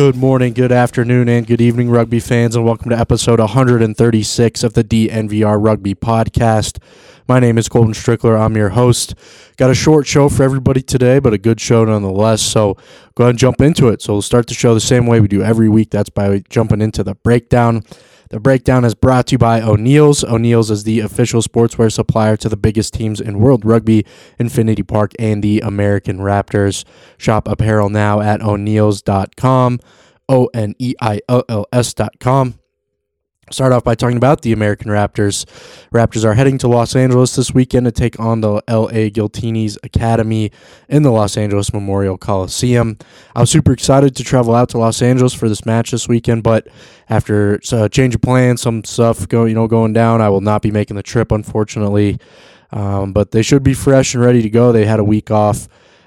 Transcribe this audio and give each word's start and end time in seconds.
Good 0.00 0.16
morning, 0.16 0.54
good 0.54 0.72
afternoon, 0.72 1.28
and 1.28 1.46
good 1.46 1.60
evening, 1.60 1.90
rugby 1.90 2.20
fans, 2.20 2.56
and 2.56 2.64
welcome 2.64 2.88
to 2.88 2.98
episode 2.98 3.38
136 3.38 4.64
of 4.64 4.72
the 4.72 4.82
DNVR 4.82 5.62
Rugby 5.62 5.94
Podcast. 5.94 6.78
My 7.28 7.38
name 7.38 7.58
is 7.58 7.68
Colton 7.68 7.92
Strickler. 7.92 8.40
I'm 8.40 8.56
your 8.56 8.70
host. 8.70 9.14
Got 9.58 9.68
a 9.68 9.74
short 9.74 10.06
show 10.06 10.30
for 10.30 10.42
everybody 10.42 10.80
today, 10.80 11.18
but 11.18 11.34
a 11.34 11.38
good 11.38 11.60
show 11.60 11.84
nonetheless. 11.84 12.40
So 12.40 12.78
go 13.14 13.24
ahead 13.24 13.32
and 13.32 13.38
jump 13.38 13.60
into 13.60 13.88
it. 13.88 14.00
So 14.00 14.14
we'll 14.14 14.22
start 14.22 14.46
the 14.46 14.54
show 14.54 14.72
the 14.72 14.80
same 14.80 15.04
way 15.04 15.20
we 15.20 15.28
do 15.28 15.42
every 15.42 15.68
week. 15.68 15.90
That's 15.90 16.08
by 16.08 16.44
jumping 16.48 16.80
into 16.80 17.04
the 17.04 17.14
breakdown. 17.16 17.84
The 18.30 18.38
breakdown 18.38 18.84
is 18.84 18.94
brought 18.94 19.26
to 19.26 19.32
you 19.32 19.38
by 19.38 19.60
O'Neill's. 19.60 20.22
O'Neill's 20.22 20.70
is 20.70 20.84
the 20.84 21.00
official 21.00 21.42
sportswear 21.42 21.90
supplier 21.90 22.36
to 22.36 22.48
the 22.48 22.56
biggest 22.56 22.94
teams 22.94 23.20
in 23.20 23.40
world 23.40 23.64
rugby, 23.64 24.06
Infinity 24.38 24.84
Park, 24.84 25.14
and 25.18 25.42
the 25.42 25.58
American 25.60 26.18
Raptors. 26.18 26.84
Shop 27.18 27.48
apparel 27.48 27.88
now 27.88 28.20
at 28.20 28.40
o'neills.com, 28.40 29.80
O 30.28 30.48
N 30.54 30.76
E 30.78 30.94
I 31.00 31.20
L 31.28 31.42
L 31.48 31.66
S.com. 31.72 32.59
Start 33.50 33.72
off 33.72 33.82
by 33.82 33.96
talking 33.96 34.16
about 34.16 34.42
the 34.42 34.52
American 34.52 34.92
Raptors. 34.92 35.44
Raptors 35.90 36.24
are 36.24 36.34
heading 36.34 36.56
to 36.58 36.68
Los 36.68 36.94
Angeles 36.94 37.34
this 37.34 37.52
weekend 37.52 37.84
to 37.84 37.90
take 37.90 38.20
on 38.20 38.42
the 38.42 38.62
LA 38.68 39.10
Giltinis 39.10 39.76
Academy 39.82 40.52
in 40.88 41.02
the 41.02 41.10
Los 41.10 41.36
Angeles 41.36 41.72
Memorial 41.72 42.16
Coliseum. 42.16 42.96
I 43.34 43.40
was 43.40 43.50
super 43.50 43.72
excited 43.72 44.14
to 44.14 44.22
travel 44.22 44.54
out 44.54 44.68
to 44.68 44.78
Los 44.78 45.02
Angeles 45.02 45.34
for 45.34 45.48
this 45.48 45.66
match 45.66 45.90
this 45.90 46.06
weekend, 46.06 46.44
but 46.44 46.68
after 47.08 47.60
a 47.72 47.88
change 47.88 48.14
of 48.14 48.22
plans, 48.22 48.60
some 48.60 48.84
stuff 48.84 49.26
go 49.26 49.46
you 49.46 49.54
know 49.54 49.66
going 49.66 49.92
down, 49.92 50.20
I 50.20 50.28
will 50.28 50.42
not 50.42 50.62
be 50.62 50.70
making 50.70 50.94
the 50.94 51.02
trip 51.02 51.32
unfortunately. 51.32 52.20
Um, 52.70 53.12
but 53.12 53.32
they 53.32 53.42
should 53.42 53.64
be 53.64 53.74
fresh 53.74 54.14
and 54.14 54.22
ready 54.22 54.42
to 54.42 54.50
go. 54.50 54.70
They 54.70 54.86
had 54.86 55.00
a 55.00 55.04
week 55.04 55.32
off. 55.32 55.66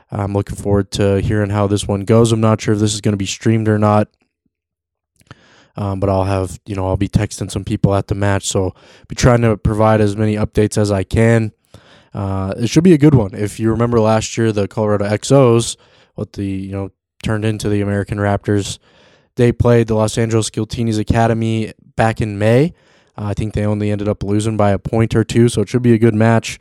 I'm 0.10 0.32
looking 0.32 0.56
forward 0.56 0.92
to 0.92 1.20
hearing 1.20 1.50
how 1.50 1.68
this 1.68 1.90
one 1.90 2.06
goes. 2.06 2.32
I'm 2.32 2.40
not 2.40 2.62
sure 2.62 2.74
if 2.74 2.80
this 2.80 2.94
is 2.94 3.02
going 3.02 3.14
to 3.14 3.18
be 3.18 3.26
streamed 3.26 3.68
or 3.68 3.78
not. 3.78 4.08
Um, 5.76 6.00
but 6.00 6.10
I'll 6.10 6.24
have, 6.24 6.60
you 6.66 6.76
know, 6.76 6.88
I'll 6.88 6.98
be 6.98 7.10
texting 7.10 7.50
some 7.50 7.64
people 7.64 7.96
at 7.96 8.08
the 8.08 8.16
match. 8.16 8.48
So 8.48 8.74
be 9.08 9.16
trying 9.16 9.42
to 9.42 9.58
provide 9.58 10.02
as 10.02 10.16
many 10.16 10.36
updates 10.36 10.78
as 10.78 10.92
I 10.92 11.04
can. 11.04 11.52
Uh, 12.14 12.54
it 12.58 12.70
should 12.70 12.84
be 12.84 12.94
a 12.94 12.98
good 12.98 13.16
one. 13.16 13.34
If 13.34 13.60
you 13.60 13.72
remember 13.72 14.00
last 14.00 14.38
year, 14.38 14.52
the 14.52 14.68
Colorado 14.68 15.06
XOs, 15.06 15.76
what 16.14 16.34
the, 16.34 16.46
you 16.46 16.72
know, 16.72 16.92
turned 17.24 17.44
into 17.44 17.70
the 17.70 17.82
American 17.82 18.20
Raptors, 18.20 18.78
they 19.36 19.52
played 19.52 19.88
the 19.88 19.96
Los 19.96 20.18
Angeles 20.18 20.52
Giltinis 20.52 21.00
Academy 21.00 21.74
back 21.96 22.22
in 22.22 22.38
May. 22.38 22.74
Uh, 23.18 23.26
I 23.26 23.34
think 23.34 23.54
they 23.54 23.66
only 23.66 23.90
ended 23.90 24.08
up 24.08 24.24
losing 24.24 24.58
by 24.58 24.72
a 24.72 24.80
point 24.80 25.16
or 25.16 25.24
two, 25.24 25.50
so 25.50 25.62
it 25.62 25.70
should 25.70 25.82
be 25.82 25.94
a 25.94 26.00
good 26.00 26.14
match. 26.14 26.60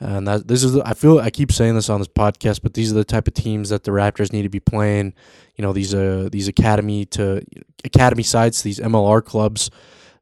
And 0.00 0.28
that 0.28 0.46
this 0.46 0.62
is, 0.62 0.76
I 0.76 0.94
feel, 0.94 1.18
I 1.18 1.30
keep 1.30 1.50
saying 1.50 1.74
this 1.74 1.90
on 1.90 2.00
this 2.00 2.08
podcast, 2.08 2.60
but 2.62 2.74
these 2.74 2.92
are 2.92 2.94
the 2.94 3.04
type 3.04 3.26
of 3.26 3.34
teams 3.34 3.70
that 3.70 3.82
the 3.82 3.90
Raptors 3.90 4.32
need 4.32 4.42
to 4.42 4.48
be 4.48 4.60
playing. 4.60 5.14
You 5.56 5.62
know, 5.62 5.72
these 5.72 5.92
uh 5.92 6.28
these 6.30 6.46
academy 6.46 7.04
to 7.06 7.42
academy 7.84 8.22
sides, 8.22 8.62
these 8.62 8.78
MLR 8.78 9.24
clubs. 9.24 9.70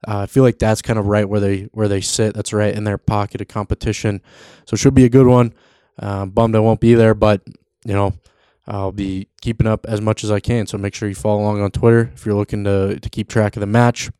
Uh, 0.06 0.20
I 0.20 0.26
feel 0.26 0.42
like 0.42 0.58
that's 0.58 0.82
kind 0.82 0.98
of 0.98 1.06
right 1.06 1.28
where 1.28 1.40
they 1.40 1.62
where 1.72 1.88
they 1.88 2.00
sit. 2.00 2.34
That's 2.34 2.52
right 2.52 2.74
in 2.74 2.84
their 2.84 2.98
pocket 2.98 3.40
of 3.40 3.48
competition. 3.48 4.22
So 4.66 4.74
it 4.74 4.78
should 4.78 4.94
be 4.94 5.04
a 5.04 5.10
good 5.10 5.26
one. 5.26 5.52
Uh, 5.98 6.26
bummed 6.26 6.56
I 6.56 6.60
won't 6.60 6.80
be 6.80 6.94
there, 6.94 7.14
but 7.14 7.42
you 7.84 7.94
know, 7.94 8.14
I'll 8.66 8.92
be 8.92 9.28
keeping 9.42 9.66
up 9.66 9.86
as 9.86 10.00
much 10.00 10.24
as 10.24 10.30
I 10.30 10.40
can. 10.40 10.66
So 10.66 10.78
make 10.78 10.94
sure 10.94 11.08
you 11.08 11.14
follow 11.14 11.40
along 11.40 11.60
on 11.60 11.70
Twitter 11.70 12.10
if 12.14 12.24
you're 12.24 12.34
looking 12.34 12.64
to 12.64 12.98
to 12.98 13.10
keep 13.10 13.28
track 13.28 13.56
of 13.56 13.60
the 13.60 13.66
match. 13.66 14.10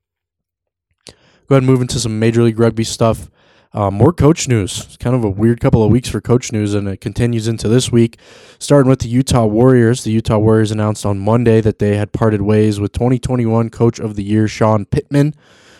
Go 1.48 1.54
ahead 1.54 1.62
and 1.62 1.66
move 1.66 1.80
into 1.80 2.00
some 2.00 2.18
Major 2.18 2.42
League 2.42 2.58
Rugby 2.58 2.84
stuff. 2.84 3.30
Uh, 3.76 3.90
more 3.90 4.10
coach 4.10 4.48
news. 4.48 4.80
It's 4.86 4.96
kind 4.96 5.14
of 5.14 5.22
a 5.22 5.28
weird 5.28 5.60
couple 5.60 5.82
of 5.84 5.90
weeks 5.90 6.08
for 6.08 6.22
coach 6.22 6.50
news, 6.50 6.72
and 6.72 6.88
it 6.88 7.02
continues 7.02 7.46
into 7.46 7.68
this 7.68 7.92
week. 7.92 8.18
Starting 8.58 8.88
with 8.88 9.00
the 9.00 9.08
Utah 9.08 9.44
Warriors. 9.44 10.02
The 10.02 10.12
Utah 10.12 10.38
Warriors 10.38 10.70
announced 10.70 11.04
on 11.04 11.18
Monday 11.18 11.60
that 11.60 11.78
they 11.78 11.98
had 11.98 12.10
parted 12.10 12.40
ways 12.40 12.80
with 12.80 12.92
2021 12.92 13.68
Coach 13.68 13.98
of 13.98 14.16
the 14.16 14.24
Year 14.24 14.48
Sean 14.48 14.86
Pittman. 14.86 15.34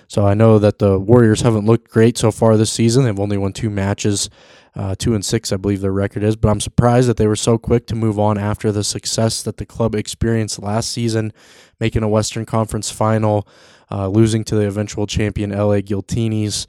So 0.09 0.27
I 0.27 0.35
know 0.35 0.59
that 0.59 0.79
the 0.79 0.99
Warriors 0.99 1.41
haven't 1.41 1.65
looked 1.65 1.91
great 1.91 2.19
so 2.19 2.31
far 2.31 2.59
this 2.59 2.71
season. 2.71 3.05
They've 3.05 3.19
only 3.19 3.39
won 3.39 3.55
two 3.55 3.71
matches, 3.71 4.29
uh, 4.75 4.95
two 4.99 5.15
and 5.15 5.25
six, 5.25 5.51
I 5.51 5.57
believe 5.57 5.81
their 5.81 5.91
record 5.91 6.23
is. 6.23 6.37
But 6.37 6.51
I'm 6.51 6.61
surprised 6.61 7.09
that 7.09 7.17
they 7.17 7.27
were 7.27 7.35
so 7.35 7.57
quick 7.57 7.87
to 7.87 7.95
move 7.95 8.19
on 8.19 8.37
after 8.37 8.73
the 8.73 8.85
success 8.85 9.43
that 9.45 9.57
the 9.57 9.65
club 9.65 9.95
experienced 9.95 10.63
last 10.63 10.91
season, 10.91 11.33
making 11.81 12.03
a 12.03 12.09
Western 12.09 12.45
Conference 12.45 12.91
final, 12.91 13.49
uh, 13.91 14.07
losing 14.07 14.45
to 14.45 14.55
the 14.55 14.67
eventual 14.67 15.07
champion 15.07 15.49
LA 15.49 15.81
Giltinis. 15.81 16.67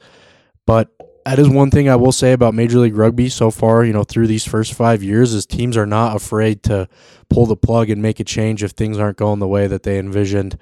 But 0.68 0.90
that 1.28 1.38
is 1.38 1.48
one 1.50 1.70
thing 1.70 1.90
I 1.90 1.96
will 1.96 2.10
say 2.10 2.32
about 2.32 2.54
Major 2.54 2.78
League 2.78 2.96
Rugby 2.96 3.28
so 3.28 3.50
far, 3.50 3.84
you 3.84 3.92
know, 3.92 4.02
through 4.02 4.28
these 4.28 4.46
first 4.46 4.72
five 4.72 5.02
years 5.02 5.34
is 5.34 5.44
teams 5.44 5.76
are 5.76 5.84
not 5.84 6.16
afraid 6.16 6.62
to 6.62 6.88
pull 7.28 7.44
the 7.44 7.54
plug 7.54 7.90
and 7.90 8.00
make 8.00 8.18
a 8.18 8.24
change 8.24 8.62
if 8.64 8.70
things 8.70 8.96
aren't 8.96 9.18
going 9.18 9.38
the 9.38 9.46
way 9.46 9.66
that 9.66 9.82
they 9.82 9.98
envisioned. 9.98 10.56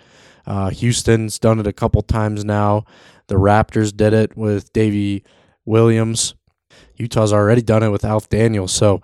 Uh, 0.44 0.70
Houston's 0.70 1.38
done 1.38 1.60
it 1.60 1.68
a 1.68 1.72
couple 1.72 2.02
times 2.02 2.44
now. 2.44 2.84
The 3.28 3.36
Raptors 3.36 3.96
did 3.96 4.12
it 4.12 4.36
with 4.36 4.72
Davy 4.72 5.22
Williams. 5.64 6.34
Utah's 6.96 7.32
already 7.32 7.62
done 7.62 7.84
it 7.84 7.90
with 7.90 8.04
Alf 8.04 8.28
Daniels. 8.28 8.72
So 8.72 9.02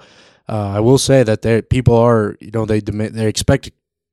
uh, 0.49 0.73
I 0.75 0.81
will 0.81 0.99
say 0.99 1.23
that 1.23 1.69
people 1.71 1.97
are, 1.97 2.37
you 2.41 2.51
know, 2.53 2.67
they 2.67 2.81
they 2.81 3.29
expect 3.29 3.71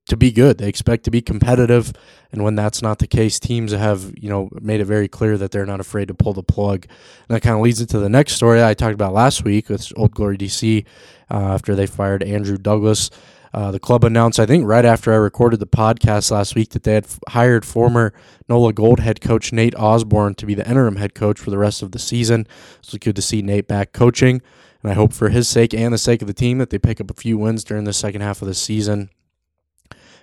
to 0.10 0.18
be 0.18 0.32
good. 0.32 0.58
They 0.58 0.68
expect 0.68 1.06
to 1.06 1.12
be 1.12 1.22
competitive, 1.22 1.94
and 2.32 2.44
when 2.44 2.56
that's 2.56 2.82
not 2.82 3.00
the 3.00 3.08
case, 3.08 3.40
teams 3.40 3.72
have 3.72 4.14
you 4.18 4.30
know 4.30 4.50
made 4.62 4.82
it 4.82 4.86
very 4.86 5.08
clear 5.08 5.38
that 5.38 5.52
they're 5.52 5.66
not 5.66 5.80
afraid 5.80 6.08
to 6.10 6.14
pull 6.14 6.34
the 6.34 6.44
plug. 6.44 6.86
And 6.86 7.36
that 7.36 7.42
kind 7.42 7.56
of 7.56 7.62
leads 7.62 7.82
into 7.82 8.00
the 8.00 8.10
next 8.10 8.34
story 8.34 8.64
I 8.64 8.74
talked 8.74 8.94
about 8.94 9.14
last 9.14 9.44
week 9.44 9.70
with 9.70 9.92
Old 9.96 10.12
Glory 10.12 10.38
DC 10.38 10.86
uh, 11.32 11.54
after 11.54 11.76
they 11.76 11.86
fired 11.86 12.24
Andrew 12.24 12.58
Douglas. 12.58 13.10
Uh, 13.52 13.72
the 13.72 13.80
club 13.80 14.04
announced, 14.04 14.40
I 14.40 14.46
think, 14.46 14.68
right 14.68 14.86
after 14.86 15.12
I 15.12 15.16
recorded 15.16 15.60
the 15.60 15.66
podcast 15.66 16.30
last 16.30 16.54
week, 16.54 16.70
that 16.70 16.84
they 16.84 16.94
had 16.94 17.06
f- 17.06 17.20
hired 17.30 17.66
former 17.66 18.14
NOLA 18.48 18.74
Gold 18.74 19.00
head 19.00 19.22
coach 19.22 19.52
Nate 19.52 19.74
Osborne 19.76 20.36
to 20.36 20.46
be 20.46 20.54
the 20.54 20.70
interim 20.70 20.98
head 20.98 21.16
coach 21.16 21.40
for 21.40 21.50
the 21.50 21.58
rest 21.58 21.82
of 21.82 21.92
the 21.92 21.98
season. 21.98 22.46
So 22.82 22.96
it's 22.96 23.04
good 23.04 23.16
to 23.16 23.24
see 23.24 23.42
Nate 23.42 23.68
back 23.68 23.92
coaching. 23.92 24.44
And 24.84 24.92
I 24.92 24.94
hope 24.94 25.14
for 25.14 25.30
his 25.30 25.48
sake 25.48 25.74
and 25.74 25.92
the 25.92 25.98
sake 25.98 26.22
of 26.22 26.28
the 26.28 26.34
team 26.34 26.60
that 26.60 26.70
they 26.70 26.78
pick 26.78 27.02
up 27.02 27.10
a 27.10 27.16
few 27.16 27.40
wins 27.40 27.64
during 27.64 27.86
the 27.86 27.94
second 27.94 28.22
half 28.22 28.44
of 28.44 28.48
the 28.48 28.54
season 28.54 29.10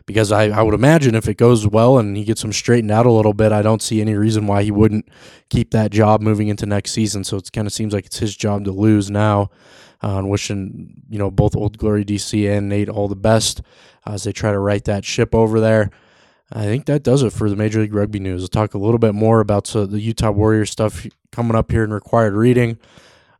because 0.06 0.32
I, 0.32 0.44
I 0.44 0.62
would 0.62 0.74
imagine 0.74 1.14
if 1.14 1.28
it 1.28 1.36
goes 1.36 1.66
well 1.66 1.98
and 1.98 2.16
he 2.16 2.24
gets 2.24 2.42
him 2.42 2.52
straightened 2.52 2.92
out 2.92 3.06
a 3.06 3.12
little 3.12 3.34
bit, 3.34 3.52
I 3.52 3.62
don't 3.62 3.82
see 3.82 4.00
any 4.00 4.14
reason 4.14 4.46
why 4.46 4.62
he 4.62 4.70
wouldn't 4.70 5.08
keep 5.50 5.72
that 5.72 5.90
job 5.90 6.20
moving 6.20 6.48
into 6.48 6.64
next 6.64 6.92
season. 6.92 7.24
So 7.24 7.36
it 7.36 7.50
kind 7.52 7.66
of 7.66 7.72
seems 7.72 7.92
like 7.92 8.06
it's 8.06 8.18
his 8.18 8.36
job 8.36 8.64
to 8.64 8.72
lose 8.72 9.10
now. 9.10 9.50
Uh, 10.04 10.18
and 10.18 10.28
wishing 10.28 11.02
you 11.08 11.18
know 11.18 11.30
both 11.30 11.56
Old 11.56 11.78
Glory 11.78 12.04
DC 12.04 12.46
and 12.50 12.68
Nate 12.68 12.90
all 12.90 13.08
the 13.08 13.16
best 13.16 13.62
as 14.04 14.24
they 14.24 14.32
try 14.32 14.52
to 14.52 14.58
right 14.58 14.84
that 14.84 15.06
ship 15.06 15.34
over 15.34 15.58
there. 15.58 15.90
I 16.52 16.64
think 16.64 16.84
that 16.84 17.02
does 17.02 17.22
it 17.22 17.32
for 17.32 17.48
the 17.48 17.56
Major 17.56 17.80
League 17.80 17.94
Rugby 17.94 18.20
news. 18.20 18.42
We'll 18.42 18.48
talk 18.48 18.74
a 18.74 18.78
little 18.78 18.98
bit 18.98 19.14
more 19.14 19.40
about 19.40 19.64
the 19.64 19.98
Utah 19.98 20.30
Warriors 20.30 20.70
stuff 20.70 21.06
coming 21.32 21.56
up 21.56 21.72
here 21.72 21.82
in 21.82 21.92
required 21.92 22.34
reading. 22.34 22.78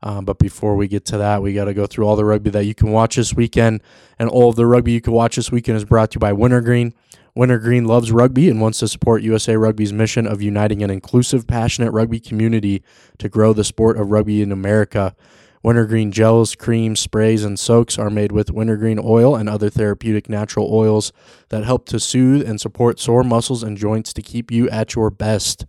Um, 0.07 0.25
but 0.25 0.39
before 0.39 0.77
we 0.77 0.87
get 0.87 1.05
to 1.07 1.19
that, 1.19 1.43
we 1.43 1.53
got 1.53 1.65
to 1.65 1.75
go 1.75 1.85
through 1.85 2.07
all 2.07 2.15
the 2.15 2.25
rugby 2.25 2.49
that 2.51 2.65
you 2.65 2.77
can 2.77 2.93
watch 2.93 3.17
this 3.17 3.35
weekend. 3.35 3.83
And 4.21 4.29
all 4.29 4.49
of 4.49 4.55
the 4.55 4.65
rugby 4.65 4.93
you 4.93 5.01
can 5.01 5.13
watch 5.13 5.35
this 5.35 5.51
weekend 5.51 5.79
is 5.79 5.85
brought 5.85 6.13
to 6.13 6.17
you 6.17 6.21
by 6.21 6.33
Wintergreen. 6.33 6.95
Wintergreen 7.35 7.87
loves 7.87 8.13
rugby 8.13 8.49
and 8.49 8.61
wants 8.61 8.79
to 8.79 8.87
support 8.87 9.23
USA 9.23 9.57
Rugby's 9.57 9.93
mission 9.93 10.25
of 10.25 10.41
uniting 10.41 10.85
an 10.85 10.91
inclusive, 10.91 11.49
passionate 11.49 11.91
rugby 11.91 12.21
community 12.21 12.85
to 13.19 13.29
grow 13.29 13.53
the 13.53 13.65
sport 13.65 13.97
of 13.97 14.13
rugby 14.13 14.43
in 14.43 14.53
America. 14.53 15.17
Wintergreen 15.65 16.13
gels, 16.13 16.55
creams, 16.55 17.01
sprays, 17.01 17.43
and 17.43 17.59
soaks 17.59 17.99
are 17.99 18.09
made 18.09 18.31
with 18.31 18.53
wintergreen 18.53 19.01
oil 19.03 19.35
and 19.35 19.49
other 19.49 19.69
therapeutic 19.69 20.29
natural 20.29 20.73
oils 20.73 21.13
that 21.49 21.65
help 21.65 21.85
to 21.87 21.99
soothe 21.99 22.49
and 22.49 22.61
support 22.61 23.01
sore 23.01 23.25
muscles 23.25 23.65
and 23.65 23.77
joints 23.77 24.13
to 24.13 24.23
keep 24.23 24.53
you 24.53 24.71
at 24.71 24.95
your 24.95 25.11
best. 25.11 25.67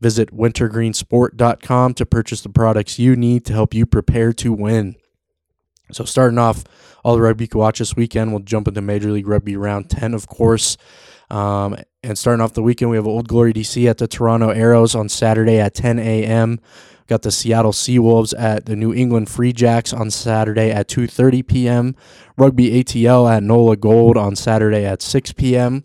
Visit 0.00 0.34
wintergreensport.com 0.34 1.94
to 1.94 2.06
purchase 2.06 2.40
the 2.40 2.48
products 2.48 2.98
you 2.98 3.16
need 3.16 3.44
to 3.46 3.52
help 3.52 3.74
you 3.74 3.86
prepare 3.86 4.32
to 4.34 4.52
win. 4.52 4.96
So, 5.92 6.04
starting 6.04 6.38
off 6.38 6.64
all 7.04 7.14
the 7.14 7.22
rugby 7.22 7.46
can 7.46 7.60
watch 7.60 7.78
this 7.78 7.94
weekend, 7.94 8.32
we'll 8.32 8.42
jump 8.42 8.68
into 8.68 8.80
Major 8.80 9.12
League 9.12 9.28
Rugby 9.28 9.56
round 9.56 9.90
10, 9.90 10.14
of 10.14 10.26
course. 10.26 10.76
Um, 11.30 11.76
and 12.02 12.18
starting 12.18 12.42
off 12.42 12.54
the 12.54 12.62
weekend, 12.62 12.90
we 12.90 12.96
have 12.96 13.06
Old 13.06 13.28
Glory 13.28 13.52
DC 13.52 13.88
at 13.88 13.98
the 13.98 14.08
Toronto 14.08 14.50
Arrows 14.50 14.94
on 14.94 15.08
Saturday 15.08 15.58
at 15.58 15.74
10 15.74 15.98
a.m. 15.98 16.60
Got 17.06 17.22
the 17.22 17.30
Seattle 17.30 17.72
Seawolves 17.72 18.32
at 18.38 18.64
the 18.64 18.76
New 18.76 18.94
England 18.94 19.28
Free 19.28 19.52
Jacks 19.52 19.92
on 19.92 20.10
Saturday 20.10 20.70
at 20.70 20.88
2:30 20.88 21.46
p.m. 21.46 21.96
Rugby 22.38 22.82
ATL 22.82 23.30
at 23.30 23.42
NOLA 23.42 23.76
Gold 23.76 24.16
on 24.16 24.34
Saturday 24.36 24.86
at 24.86 25.02
6 25.02 25.32
p.m. 25.32 25.84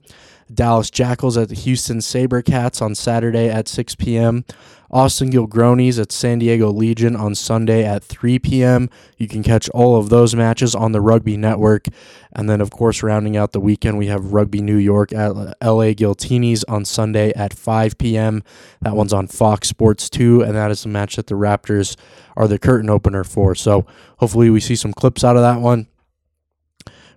Dallas 0.53 0.89
Jackals 0.89 1.37
at 1.37 1.49
the 1.49 1.55
Houston 1.55 1.99
SaberCats 1.99 2.81
on 2.81 2.95
Saturday 2.95 3.49
at 3.49 3.67
6 3.67 3.95
p.m. 3.95 4.45
Austin 4.91 5.29
Gilgronis 5.29 6.01
at 6.01 6.11
San 6.11 6.39
Diego 6.39 6.71
Legion 6.71 7.15
on 7.15 7.35
Sunday 7.35 7.85
at 7.85 8.03
3 8.03 8.39
p.m. 8.39 8.89
You 9.17 9.27
can 9.27 9.43
catch 9.43 9.69
all 9.69 9.97
of 9.97 10.09
those 10.09 10.35
matches 10.35 10.73
on 10.73 10.91
the 10.91 11.01
Rugby 11.01 11.37
Network. 11.37 11.85
And 12.33 12.49
then, 12.49 12.59
of 12.59 12.71
course, 12.71 13.03
rounding 13.03 13.37
out 13.37 13.51
the 13.51 13.59
weekend, 13.59 13.99
we 13.99 14.07
have 14.07 14.33
Rugby 14.33 14.61
New 14.61 14.77
York 14.77 15.13
at 15.13 15.35
LA 15.35 15.93
Giltinis 15.93 16.63
on 16.67 16.85
Sunday 16.85 17.31
at 17.33 17.53
5 17.53 17.99
p.m. 17.99 18.43
That 18.81 18.95
one's 18.95 19.13
on 19.13 19.27
Fox 19.27 19.67
Sports 19.67 20.09
2, 20.09 20.41
and 20.41 20.55
that 20.55 20.71
is 20.71 20.81
the 20.81 20.89
match 20.89 21.17
that 21.17 21.27
the 21.27 21.35
Raptors 21.35 21.95
are 22.35 22.47
the 22.47 22.57
curtain 22.57 22.89
opener 22.89 23.23
for. 23.23 23.53
So 23.53 23.85
hopefully, 24.17 24.49
we 24.49 24.59
see 24.59 24.75
some 24.75 24.93
clips 24.93 25.23
out 25.23 25.35
of 25.35 25.43
that 25.43 25.61
one. 25.61 25.87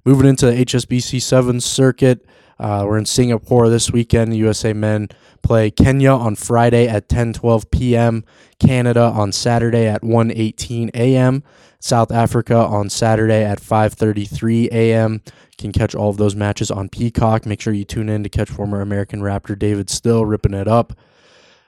Moving 0.05 0.29
into 0.29 0.47
the 0.47 0.65
HSBC 0.65 1.23
7 1.23 1.61
circuit. 1.61 2.27
Uh, 2.63 2.85
we're 2.87 2.97
in 2.97 3.05
Singapore 3.05 3.69
this 3.69 3.91
weekend. 3.91 4.31
The 4.31 4.37
USA 4.37 4.73
men 4.73 5.09
play 5.43 5.69
Kenya 5.69 6.13
on 6.13 6.37
Friday 6.37 6.87
at 6.87 7.09
10:12 7.09 7.69
p.m., 7.73 8.25
Canada 8.61 9.03
on 9.03 9.33
Saturday 9.33 9.89
at 9.89 10.03
1:18 10.03 10.91
a.m., 10.95 11.43
South 11.81 12.13
Africa 12.13 12.55
on 12.55 12.89
Saturday 12.89 13.45
at 13.45 13.61
5:33 13.61 14.69
a.m. 14.71 15.23
Can 15.59 15.73
catch 15.73 15.97
all 15.97 16.09
of 16.09 16.19
those 16.19 16.37
matches 16.37 16.71
on 16.71 16.89
Peacock. 16.89 17.47
Make 17.47 17.61
sure 17.61 17.73
you 17.73 17.85
tune 17.85 18.09
in 18.09 18.23
to 18.23 18.29
catch 18.29 18.49
former 18.49 18.81
American 18.81 19.23
Raptor 19.23 19.59
David 19.59 19.91
Still 19.91 20.25
ripping 20.25 20.55
it 20.55 20.69
up. 20.69 20.93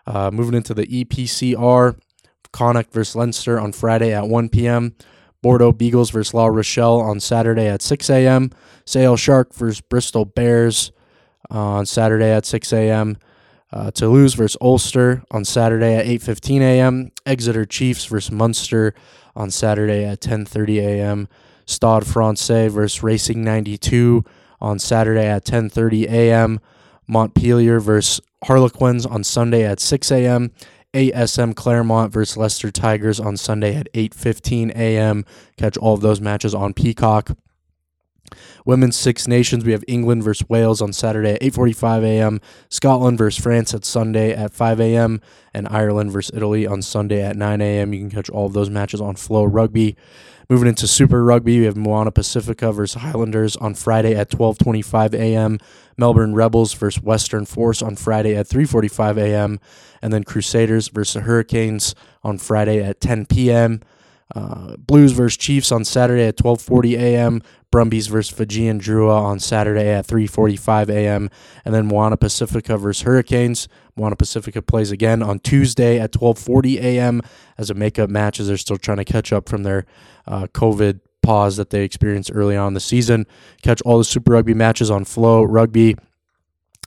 Uh, 0.06 0.30
moving 0.30 0.54
into 0.54 0.74
the 0.74 0.86
EPCR, 0.86 1.98
Connacht 2.52 2.92
versus 2.92 3.16
Leinster 3.16 3.58
on 3.58 3.72
Friday 3.72 4.12
at 4.12 4.28
1 4.28 4.48
p.m. 4.48 4.94
Bordeaux 5.44 5.74
Bègles 5.74 6.10
versus 6.10 6.32
La 6.32 6.46
Rochelle 6.46 7.02
on 7.02 7.20
Saturday 7.20 7.68
at 7.68 7.82
6 7.82 8.08
a.m. 8.08 8.50
Sale 8.86 9.18
Shark 9.18 9.52
versus 9.52 9.82
Bristol 9.82 10.24
Bears 10.24 10.90
on 11.50 11.84
Saturday 11.84 12.30
at 12.30 12.46
6 12.46 12.72
a.m. 12.72 13.18
Uh, 13.70 13.90
Toulouse 13.90 14.32
versus 14.32 14.56
Ulster 14.62 15.22
on 15.30 15.44
Saturday 15.44 15.96
at 15.96 16.06
8:15 16.06 16.62
a.m. 16.62 17.12
Exeter 17.26 17.66
Chiefs 17.66 18.06
versus 18.06 18.32
Munster 18.32 18.94
on 19.36 19.50
Saturday 19.50 20.06
at 20.06 20.22
10:30 20.22 20.78
a.m. 20.78 21.28
Stade 21.66 22.06
Francais 22.06 22.68
versus 22.68 23.02
Racing 23.02 23.44
92 23.44 24.24
on 24.62 24.78
Saturday 24.78 25.26
at 25.26 25.44
10:30 25.44 26.04
a.m. 26.10 26.58
Montpellier 27.06 27.80
versus 27.80 28.22
Harlequins 28.44 29.04
on 29.04 29.22
Sunday 29.22 29.64
at 29.64 29.78
6 29.78 30.10
a.m. 30.10 30.52
ASM 30.94 31.54
Clermont 31.54 32.12
versus 32.12 32.36
Leicester 32.36 32.70
Tigers 32.70 33.20
on 33.20 33.36
Sunday 33.36 33.76
at 33.76 33.92
8:15 33.92 34.70
a.m. 34.76 35.24
Catch 35.56 35.76
all 35.76 35.94
of 35.94 36.00
those 36.00 36.20
matches 36.20 36.54
on 36.54 36.72
Peacock. 36.72 37.36
Women's 38.64 38.96
Six 38.96 39.28
Nations, 39.28 39.64
we 39.64 39.72
have 39.72 39.84
England 39.86 40.22
versus 40.22 40.48
Wales 40.48 40.80
on 40.80 40.92
Saturday 40.92 41.32
at 41.32 41.42
8:45 41.42 42.02
a.m., 42.04 42.40
Scotland 42.68 43.18
versus 43.18 43.42
France 43.42 43.74
at 43.74 43.84
Sunday 43.84 44.32
at 44.32 44.52
5 44.52 44.80
a.m., 44.80 45.20
and 45.52 45.68
Ireland 45.68 46.12
versus 46.12 46.34
Italy 46.34 46.66
on 46.66 46.82
Sunday 46.82 47.22
at 47.22 47.36
9 47.36 47.60
a.m. 47.60 47.92
You 47.92 48.00
can 48.00 48.10
catch 48.10 48.30
all 48.30 48.46
of 48.46 48.52
those 48.52 48.70
matches 48.70 49.00
on 49.00 49.14
FloRugby. 49.16 49.96
Moving 50.50 50.68
into 50.68 50.86
Super 50.86 51.24
Rugby, 51.24 51.60
we 51.60 51.64
have 51.64 51.76
Moana 51.76 52.10
Pacifica 52.10 52.70
versus 52.70 53.00
Highlanders 53.00 53.56
on 53.56 53.74
Friday 53.74 54.14
at 54.14 54.30
12:25 54.30 55.14
a.m. 55.14 55.58
Melbourne 55.96 56.34
Rebels 56.34 56.74
versus 56.74 57.02
Western 57.02 57.46
Force 57.46 57.80
on 57.80 57.96
Friday 57.96 58.36
at 58.36 58.46
3:45 58.48 59.16
a.m. 59.16 59.60
and 60.02 60.12
then 60.12 60.24
Crusaders 60.24 60.88
versus 60.88 61.22
Hurricanes 61.22 61.94
on 62.22 62.38
Friday 62.38 62.82
at 62.82 63.00
10 63.00 63.26
p.m. 63.26 63.80
Uh, 64.34 64.76
Blues 64.76 65.12
versus 65.12 65.36
Chiefs 65.36 65.70
on 65.70 65.84
Saturday 65.84 66.26
at 66.26 66.36
12:40 66.36 66.98
a.m. 66.98 67.42
Brumbies 67.70 68.06
versus 68.06 68.34
Fijian 68.34 68.80
Drua 68.80 69.20
on 69.20 69.38
Saturday 69.38 69.88
at 69.88 70.06
3:45 70.06 70.88
a.m. 70.88 71.28
and 71.64 71.74
then 71.74 71.86
Moana 71.86 72.16
Pacifica 72.16 72.78
versus 72.78 73.02
Hurricanes. 73.02 73.68
Moana 73.96 74.16
Pacifica 74.16 74.62
plays 74.62 74.90
again 74.90 75.22
on 75.22 75.40
Tuesday 75.40 75.98
at 76.00 76.12
12:40 76.12 76.76
a.m. 76.76 77.20
as 77.58 77.70
a 77.70 77.74
makeup 77.74 78.08
match 78.08 78.40
as 78.40 78.48
they're 78.48 78.56
still 78.56 78.78
trying 78.78 78.98
to 78.98 79.04
catch 79.04 79.32
up 79.32 79.48
from 79.48 79.62
their 79.62 79.84
uh, 80.26 80.46
COVID 80.48 81.00
pause 81.22 81.56
that 81.56 81.70
they 81.70 81.84
experienced 81.84 82.30
early 82.32 82.56
on 82.56 82.74
the 82.74 82.80
season. 82.80 83.26
Catch 83.62 83.82
all 83.82 83.98
the 83.98 84.04
Super 84.04 84.32
Rugby 84.32 84.54
matches 84.54 84.90
on 84.90 85.04
FloRugby. 85.04 85.98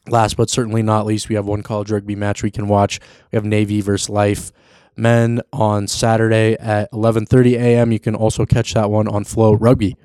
Last 0.07 0.37
but 0.37 0.49
certainly 0.49 0.81
not 0.81 1.05
least, 1.05 1.27
we 1.27 1.35
have 1.35 1.45
one 1.45 1.63
college 1.63 1.91
rugby 1.91 2.15
match 2.15 2.43
we 2.43 2.51
can 2.51 2.67
watch. 2.67 2.99
We 3.31 3.35
have 3.35 3.45
Navy 3.45 3.81
versus 3.81 4.09
Life 4.09 4.51
men 4.97 5.41
on 5.53 5.87
Saturday 5.87 6.55
at 6.59 6.91
11:30 6.91 7.53
a.m. 7.53 7.91
You 7.91 7.99
can 7.99 8.15
also 8.15 8.45
catch 8.45 8.73
that 8.73 8.89
one 8.89 9.07
on 9.07 9.23
FloRugby. 9.23 9.95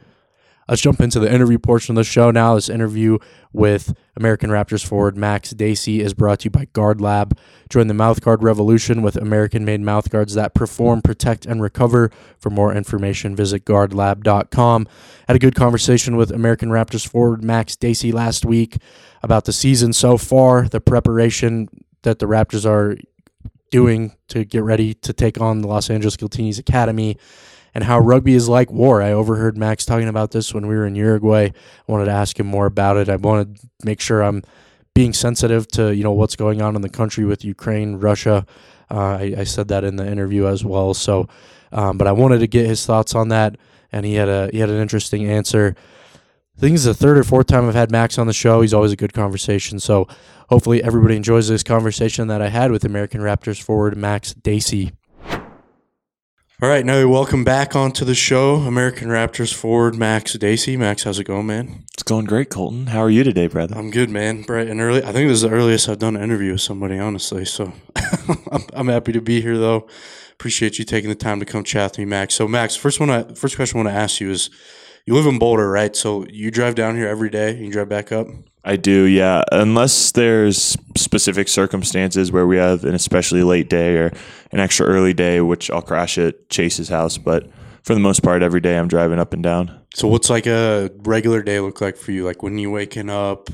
Let's 0.69 0.81
jump 0.81 1.01
into 1.01 1.19
the 1.19 1.33
interview 1.33 1.59
portion 1.59 1.93
of 1.93 1.97
the 1.97 2.05
show 2.05 2.31
now. 2.31 2.55
This 2.55 2.69
interview 2.69 3.19
with 3.53 3.95
American 4.17 4.49
Raptors 4.49 4.87
forward 4.87 5.17
Max 5.17 5.51
Dacey 5.51 6.01
is 6.01 6.15
brought 6.15 6.41
to 6.41 6.45
you 6.45 6.51
by 6.51 6.67
Guard 6.73 7.01
Lab. 7.01 7.37
Join 7.69 7.89
the 7.89 7.95
mouthguard 7.95 8.43
revolution 8.43 9.03
with 9.03 9.17
American 9.17 9.65
made 9.65 9.81
mouthguards 9.81 10.35
that 10.35 10.55
perform, 10.55 11.03
protect, 11.03 11.47
and 11.47 11.61
recover. 11.61 12.11
For 12.39 12.49
more 12.49 12.73
information, 12.73 13.35
visit 13.35 13.65
guardlab.com. 13.65 14.87
Had 15.27 15.37
a 15.37 15.41
good 15.41 15.57
conversation 15.57 16.17
with 16.17 16.31
American 16.31 16.71
Raptors 16.71 17.07
forward 17.07 17.43
Max 17.43 17.75
Dacey 17.77 18.13
last 18.13 18.45
week 18.45 18.79
about 19.23 19.45
the 19.47 19.53
season 19.53 19.93
so 19.93 20.17
far, 20.17 20.69
the 20.69 20.81
preparation 20.81 21.69
that 22.03 22.19
the 22.19 22.27
Raptors 22.27 22.65
are 22.65 22.97
doing 23.73 24.15
to 24.29 24.45
get 24.45 24.63
ready 24.63 24.95
to 24.95 25.13
take 25.13 25.41
on 25.41 25.63
the 25.63 25.67
Los 25.67 25.91
Angeles 25.91 26.17
Giltinis 26.17 26.61
Academy 26.61 27.17
and 27.75 27.83
how 27.83 27.99
rugby 27.99 28.35
is 28.35 28.49
like 28.49 28.71
war. 28.71 29.03
I 29.03 29.13
overheard 29.13 29.57
Max 29.57 29.85
talking 29.85 30.09
about 30.09 30.31
this 30.31 30.55
when 30.55 30.69
we 30.69 30.77
were 30.77 30.87
in 30.87 30.95
Uruguay. 30.95 31.47
I 31.47 31.53
wanted 31.93 32.05
to 32.05 32.13
ask 32.13 32.39
him 32.39 32.47
more 32.47 32.67
about 32.67 32.99
it. 32.99 33.09
I 33.09 33.17
wanted 33.17 33.57
to 33.57 33.67
make 33.83 34.01
sure 34.01 34.23
I'm 34.23 34.43
being 34.95 35.15
sensitive 35.15 35.67
to 35.69 35.95
you 35.95 36.05
know 36.05 36.13
what's 36.13 36.37
going 36.37 36.61
on 36.61 36.77
in 36.77 36.83
the 36.83 36.89
country 36.89 37.25
with 37.25 37.45
Ukraine, 37.45 37.97
Russia. 37.97 38.47
Uh, 38.91 39.17
I, 39.19 39.35
I, 39.39 39.45
said 39.45 39.69
that 39.69 39.85
in 39.85 39.97
the 39.97 40.07
interview 40.07 40.47
as 40.47 40.67
well. 40.67 40.93
So, 40.93 41.27
um, 41.73 41.97
but 41.97 42.07
I 42.07 42.13
wanted 42.13 42.41
to 42.41 42.47
get 42.47 42.67
his 42.67 42.85
thoughts 42.85 43.15
on 43.15 43.29
that, 43.29 43.57
and 43.91 44.05
he 44.05 44.15
had 44.15 44.29
a 44.29 44.51
he 44.53 44.59
had 44.59 44.69
an 44.69 44.81
interesting 44.81 45.25
answer. 45.25 45.75
I 46.57 46.61
think 46.61 46.75
it's 46.75 46.85
the 46.85 46.95
third 46.95 47.19
or 47.19 47.25
fourth 47.25 47.47
time 47.47 47.67
I've 47.67 47.75
had 47.75 47.91
Max 47.91 48.19
on 48.19 48.27
the 48.27 48.33
show. 48.33 48.61
He's 48.61 48.75
always 48.75 48.93
a 48.93 48.97
good 48.97 49.13
conversation. 49.13 49.81
So 49.81 50.07
hopefully 50.49 50.83
everybody 50.83 51.17
enjoys 51.17 51.49
this 51.49 51.63
conversation 51.63 52.29
that 52.29 52.43
I 52.43 52.49
had 52.49 52.71
with 52.71 52.85
American 52.85 53.21
Raptors 53.21 53.61
forward 53.61 53.97
Max 53.97 54.35
Dacey. 54.35 54.93
All 56.63 56.69
right, 56.69 56.87
now 56.87 56.99
we 56.99 57.07
welcome 57.07 57.43
back 57.43 57.75
onto 57.75 58.05
the 58.05 58.15
show, 58.15 58.57
American 58.57 59.09
Raptors 59.09 59.53
forward 59.53 59.97
Max 59.97 60.35
Dacey. 60.35 60.77
Max, 60.77 61.03
how's 61.03 61.19
it 61.19 61.25
going, 61.25 61.47
man? 61.47 61.85
It's 61.95 62.05
going 62.05 62.27
great, 62.27 62.51
Colton. 62.51 62.87
How 62.87 63.01
are 63.01 63.11
you 63.11 63.25
today, 63.25 63.49
brother? 63.49 63.77
I'm 63.77 63.91
good, 63.91 64.11
man. 64.11 64.43
Bright 64.43 64.69
and 64.69 64.81
early. 64.81 65.03
I 65.03 65.11
think 65.11 65.29
this 65.29 65.37
is 65.37 65.43
the 65.43 65.51
earliest 65.51 65.89
I've 65.89 65.99
done 65.99 66.15
an 66.15 66.23
interview 66.23 66.53
with 66.53 66.61
somebody, 66.61 67.01
honestly. 67.01 67.45
So 67.47 67.73
I'm, 68.53 68.63
I'm 68.75 68.89
happy 68.89 69.11
to 69.11 69.21
be 69.21 69.41
here, 69.41 69.59
though. 69.59 69.89
Appreciate 70.35 70.79
you 70.79 70.85
taking 70.85 71.11
the 71.11 71.17
time 71.17 71.41
to 71.41 71.47
come 71.47 71.65
chat 71.65 71.93
with 71.93 71.99
me, 71.99 72.05
Max. 72.05 72.35
So, 72.35 72.47
Max, 72.47 72.77
first 72.77 73.01
one, 73.01 73.11
I, 73.11 73.25
first 73.35 73.57
question 73.57 73.81
I 73.81 73.83
want 73.83 73.95
to 73.95 74.01
ask 74.01 74.21
you 74.21 74.31
is, 74.31 74.49
you 75.07 75.15
live 75.15 75.27
in 75.27 75.39
Boulder, 75.39 75.71
right? 75.71 75.95
So 75.95 76.27
you 76.29 76.51
drive 76.51 76.75
down 76.75 76.97
here 76.97 77.09
every 77.09 77.31
day 77.31 77.51
and 77.51 77.61
you 77.61 77.73
drive 77.73 77.89
back 77.89 78.13
up? 78.13 78.29
I 78.65 78.77
do, 78.77 79.05
yeah. 79.05 79.43
Unless 79.51 80.13
there's 80.13 80.77
specific 80.97 81.49
circumstances 81.49 82.31
where 82.31 82.47
we 82.47 82.57
have 82.57 82.85
an 82.85 82.95
especially 82.95 83.43
late 83.43 83.69
day 83.69 83.97
or 83.97 84.13
an 84.53 84.61
extra 84.61 84.87
early 84.87 85.13
day, 85.13 85.41
which 85.41 85.71
I'll 85.71 85.83
crash 85.83 86.17
at 86.19 86.49
Chase's 86.49 86.89
house. 86.89 87.19
But 87.19 87.51
for 87.83 87.95
the 87.95 88.01
most 88.01 88.23
part, 88.23 88.43
every 88.43 88.61
day 88.61 88.79
I'm 88.79 88.87
driving 88.87 89.19
up 89.19 89.33
and 89.33 89.43
down. 89.43 89.81
So 89.95 90.07
what's 90.07 90.31
like 90.31 90.47
a 90.47 90.91
regular 90.99 91.43
day 91.43 91.59
look 91.59 91.81
like 91.81 91.97
for 91.97 92.13
you? 92.13 92.25
Like 92.25 92.43
when 92.43 92.57
you 92.57 92.71
waking 92.71 93.11
up, 93.11 93.51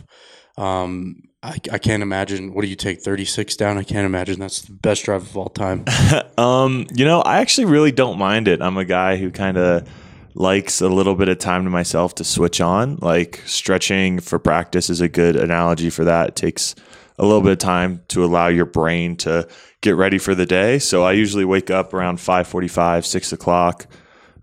um, 0.59 1.23
I, 1.43 1.59
I 1.73 1.79
can't 1.79 2.03
imagine. 2.03 2.53
What 2.53 2.63
do 2.63 2.69
you 2.69 2.77
take? 2.77 3.01
Thirty 3.01 3.25
six 3.25 3.57
down. 3.57 3.79
I 3.79 3.85
can't 3.85 4.05
imagine 4.05 4.41
that's 4.41 4.63
the 4.63 4.73
best 4.73 5.05
drive 5.05 5.23
of 5.23 5.37
all 5.37 5.49
time. 5.49 5.85
Um, 6.39 6.87
you 6.95 7.05
know, 7.05 7.21
I 7.21 7.39
actually 7.41 7.65
really 7.65 7.91
don't 7.91 8.17
mind 8.17 8.47
it. 8.47 8.63
I'm 8.63 8.77
a 8.77 8.85
guy 8.85 9.17
who 9.17 9.33
kind 9.33 9.57
of 9.57 9.89
likes 10.39 10.81
a 10.81 10.89
little 10.89 11.17
bit 11.17 11.29
of 11.29 11.39
time 11.39 11.65
to 11.65 11.71
myself 11.71 12.15
to 12.15 12.25
switch 12.25 12.61
on. 12.61 12.97
Like 13.03 13.43
stretching 13.45 14.21
for 14.21 14.39
practice 14.39 14.89
is 14.89 15.01
a 15.01 15.09
good 15.09 15.35
analogy 15.35 15.91
for 15.91 16.05
that. 16.05 16.29
It 16.29 16.37
takes 16.37 16.77
a 17.19 17.27
little 17.27 17.43
bit 17.43 17.53
of 17.53 17.59
time 17.59 18.03
to 18.09 18.25
allow 18.25 18.47
your 18.47 18.65
brain 18.65 19.17
to 19.17 19.49
get 19.81 19.97
ready 19.97 20.19
for 20.19 20.37
the 20.37 20.47
day. 20.47 20.79
So 20.79 21.03
I 21.03 21.13
usually 21.13 21.45
wake 21.45 21.71
up 21.71 21.93
around 21.93 22.21
5:45, 22.21 23.05
6 23.05 23.33
o'clock, 23.33 23.87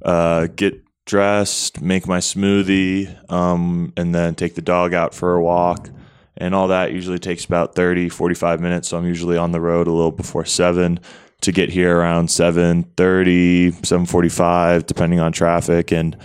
uh, 0.03 0.47
get 0.53 0.83
dressed, 1.05 1.81
make 1.81 2.07
my 2.07 2.19
smoothie, 2.19 3.15
um, 3.31 3.93
and 3.95 4.13
then 4.13 4.35
take 4.35 4.55
the 4.55 4.61
dog 4.61 4.93
out 4.93 5.15
for 5.15 5.35
a 5.35 5.41
walk. 5.41 5.89
And 6.37 6.53
all 6.53 6.67
that 6.67 6.91
usually 6.91 7.19
takes 7.19 7.45
about 7.45 7.75
30, 7.75 8.09
45 8.09 8.59
minutes. 8.59 8.89
So 8.89 8.97
I'm 8.97 9.05
usually 9.05 9.37
on 9.37 9.53
the 9.53 9.61
road 9.61 9.87
a 9.87 9.91
little 9.91 10.11
before 10.11 10.43
7 10.43 10.99
to 11.45 11.51
get 11.51 11.69
here 11.69 11.97
around 11.97 12.27
7.30, 12.27 13.71
7.45, 13.81 14.85
depending 14.85 15.19
on 15.19 15.31
traffic. 15.31 15.91
And 15.91 16.17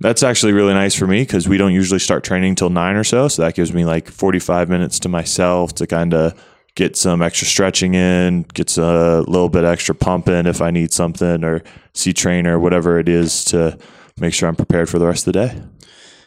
that's 0.00 0.22
actually 0.22 0.52
really 0.52 0.74
nice 0.74 0.94
for 0.94 1.06
me 1.06 1.22
because 1.22 1.48
we 1.48 1.58
don't 1.58 1.72
usually 1.74 1.98
start 1.98 2.24
training 2.24 2.54
till 2.54 2.70
9 2.70 2.96
or 2.96 3.04
so. 3.04 3.28
So 3.28 3.42
that 3.42 3.54
gives 3.54 3.72
me 3.72 3.84
like 3.84 4.08
45 4.08 4.68
minutes 4.68 4.98
to 5.00 5.08
myself 5.08 5.74
to 5.74 5.86
kind 5.86 6.14
of 6.14 6.40
get 6.74 6.96
some 6.96 7.20
extra 7.20 7.46
stretching 7.46 7.94
in, 7.94 8.42
get 8.54 8.76
a 8.78 9.20
little 9.26 9.48
bit 9.48 9.64
extra 9.64 9.94
pump 9.94 10.28
in 10.28 10.46
if 10.46 10.62
I 10.62 10.70
need 10.70 10.92
something, 10.92 11.44
or 11.44 11.62
see 11.92 12.12
trainer, 12.12 12.58
whatever 12.58 12.98
it 12.98 13.08
is 13.08 13.44
to 13.46 13.78
make 14.18 14.32
sure 14.32 14.48
I'm 14.48 14.56
prepared 14.56 14.88
for 14.88 14.98
the 14.98 15.06
rest 15.06 15.26
of 15.26 15.32
the 15.32 15.46
day. 15.46 15.62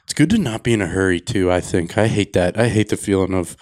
It's 0.03 0.13
good 0.13 0.29
to 0.31 0.37
not 0.37 0.63
be 0.63 0.73
in 0.73 0.81
a 0.81 0.87
hurry 0.87 1.19
too. 1.19 1.51
I 1.51 1.61
think 1.61 1.97
I 1.97 2.07
hate 2.07 2.33
that. 2.33 2.59
I 2.59 2.67
hate 2.67 2.89
the 2.89 2.97
feeling 2.97 3.33
of 3.33 3.55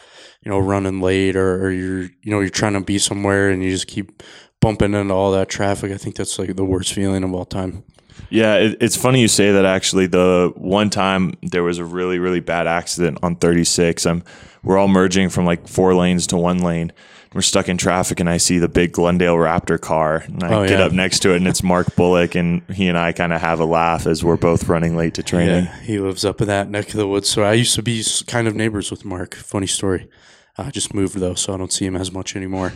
you 0.44 0.50
know 0.50 0.60
running 0.60 1.02
late 1.02 1.36
or, 1.36 1.66
or 1.66 1.72
you're 1.72 2.02
you 2.02 2.32
know 2.32 2.40
you're 2.40 2.50
trying 2.50 2.74
to 2.74 2.82
be 2.82 2.98
somewhere 2.98 3.50
and 3.50 3.64
you 3.64 3.70
just 3.70 3.88
keep 3.88 4.24
bumping 4.62 4.94
into 4.94 5.14
all 5.14 5.32
that 5.34 5.50
traffic. 5.50 5.92
I 5.92 5.98
think 5.98 6.16
that's 6.16 6.40
like 6.40 6.56
the 6.56 6.64
worst 6.66 6.94
feeling 6.94 7.24
of 7.26 7.34
all 7.34 7.46
time. 7.46 7.84
Yeah, 8.30 8.56
it, 8.56 8.78
it's 8.82 8.96
funny 8.96 9.20
you 9.20 9.28
say 9.28 9.52
that. 9.52 9.66
Actually, 9.66 10.08
the 10.08 10.54
one 10.56 10.90
time 10.90 11.34
there 11.42 11.64
was 11.64 11.78
a 11.80 11.86
really 11.86 12.18
really 12.20 12.40
bad 12.40 12.68
accident 12.68 13.18
on 13.24 13.36
36. 13.36 14.06
I'm 14.06 14.24
we're 14.64 14.78
all 14.78 14.88
merging 14.88 15.30
from 15.30 15.46
like 15.46 15.68
four 15.68 15.94
lanes 15.94 16.28
to 16.28 16.38
one 16.38 16.60
lane. 16.60 16.94
We're 17.34 17.42
stuck 17.42 17.70
in 17.70 17.78
traffic, 17.78 18.20
and 18.20 18.30
I 18.30 18.36
see 18.38 18.58
the 18.60 18.68
big 18.68 18.92
Glendale 18.92 19.38
Raptor 19.38 19.80
car, 19.80 20.18
and 20.28 20.44
I 20.44 20.54
Oh, 20.54 20.68
get 20.68 20.80
yeah. 20.80 20.86
up 20.86 20.92
next 20.92 21.20
to 21.22 21.32
it, 21.34 21.38
and 21.38 21.48
it's 21.48 21.64
Mark 21.64 21.96
Bullock, 21.96 22.36
and 22.36 22.62
he 22.70 22.90
and 22.90 22.98
I 22.98 23.14
kind 23.14 23.32
of 23.32 23.40
have 23.40 23.62
a 23.62 23.66
laugh 23.66 24.06
as 24.06 24.22
we're 24.22 24.36
both 24.36 24.68
running 24.68 24.98
late 24.98 25.14
to 25.14 25.24
training. 25.24 25.64
Yeah, 25.66 25.80
he 25.82 25.98
lives 25.98 26.26
up 26.26 26.42
in 26.42 26.48
that 26.48 26.70
neck 26.70 26.88
of 26.90 26.96
the 26.96 27.08
woods. 27.08 27.30
So 27.30 27.44
I 27.44 27.54
used 27.54 27.74
to 27.76 27.82
be 27.82 28.04
kind 28.28 28.50
of 28.50 28.56
neighbors 28.56 28.92
with 28.92 29.06
Mark. 29.06 29.34
Funny 29.36 29.68
story. 29.68 30.10
I 30.58 30.72
just 30.72 30.94
moved 30.94 31.18
though, 31.18 31.34
so 31.36 31.54
I 31.54 31.58
don't 31.58 31.72
see 31.72 31.86
him 31.86 31.96
as 31.96 32.12
much 32.12 32.36
anymore. 32.36 32.74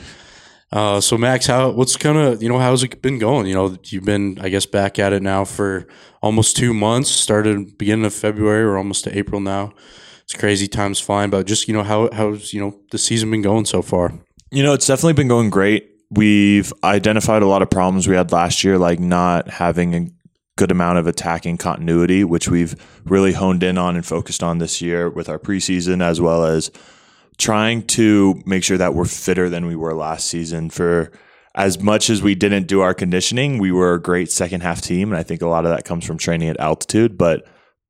Uh, 0.72 1.00
so 1.00 1.18
Max, 1.18 1.46
how 1.46 1.70
what's 1.70 1.96
kind 1.96 2.18
of 2.18 2.42
you 2.42 2.50
know 2.50 2.60
how's 2.60 2.84
it 2.84 3.02
been 3.02 3.20
going? 3.20 3.48
You 3.48 3.54
know, 3.54 3.78
you've 3.86 4.06
been 4.06 4.38
I 4.42 4.50
guess 4.50 4.66
back 4.66 5.00
at 5.00 5.14
it 5.14 5.22
now 5.22 5.46
for 5.46 5.88
almost 6.22 6.58
two 6.58 6.74
months. 6.74 7.10
Started 7.10 7.78
beginning 7.78 8.06
of 8.06 8.14
February. 8.14 8.66
We're 8.66 8.78
almost 8.78 9.04
to 9.06 9.18
April 9.18 9.40
now. 9.40 9.74
It's 10.24 10.34
crazy 10.34 10.68
times 10.68 11.00
flying, 11.00 11.30
but 11.30 11.46
just 11.46 11.68
you 11.68 11.74
know 11.74 11.84
how 11.84 12.10
how's 12.12 12.52
you 12.52 12.60
know 12.60 12.80
the 12.92 12.98
season 12.98 13.30
been 13.32 13.44
going 13.44 13.66
so 13.66 13.82
far? 13.82 14.14
You 14.52 14.64
know, 14.64 14.74
it's 14.74 14.88
definitely 14.88 15.14
been 15.14 15.28
going 15.28 15.50
great. 15.50 15.92
We've 16.10 16.74
identified 16.84 17.42
a 17.42 17.48
lot 17.48 17.62
of 17.62 17.70
problems 17.70 18.08
we 18.08 18.16
had 18.16 18.32
last 18.32 18.64
year, 18.64 18.78
like 18.78 19.00
not 19.00 19.50
having 19.50 19.94
a 19.94 20.08
good 20.58 20.72
amount 20.72 20.98
of 20.98 21.08
attacking 21.08 21.58
continuity, 21.58 22.24
which 22.24 22.48
we've 22.48 22.76
really 23.06 23.34
honed 23.34 23.64
in 23.64 23.78
on 23.78 23.96
and 23.96 24.06
focused 24.06 24.42
on 24.42 24.58
this 24.58 24.82
year 24.82 25.10
with 25.10 25.30
our 25.30 25.40
preseason, 25.40 26.02
as 26.02 26.22
well 26.22 26.46
as 26.46 26.72
trying 27.38 27.86
to 27.88 28.42
make 28.46 28.64
sure 28.64 28.78
that 28.78 28.94
we're 28.94 29.06
fitter 29.06 29.50
than 29.50 29.66
we 29.66 29.76
were 29.76 29.94
last 29.94 30.28
season. 30.28 30.70
For 30.70 31.12
as 31.56 31.82
much 31.82 32.10
as 32.10 32.22
we 32.22 32.36
didn't 32.36 32.68
do 32.68 32.82
our 32.82 32.94
conditioning, 32.94 33.60
we 33.60 33.72
were 33.72 33.94
a 33.94 34.02
great 34.02 34.32
second 34.32 34.62
half 34.62 34.82
team. 34.82 35.12
And 35.12 35.18
I 35.18 35.24
think 35.24 35.42
a 35.42 35.48
lot 35.48 35.66
of 35.66 35.72
that 35.72 35.86
comes 35.86 36.06
from 36.06 36.18
training 36.18 36.50
at 36.50 36.60
altitude. 36.60 37.18
But 37.18 37.48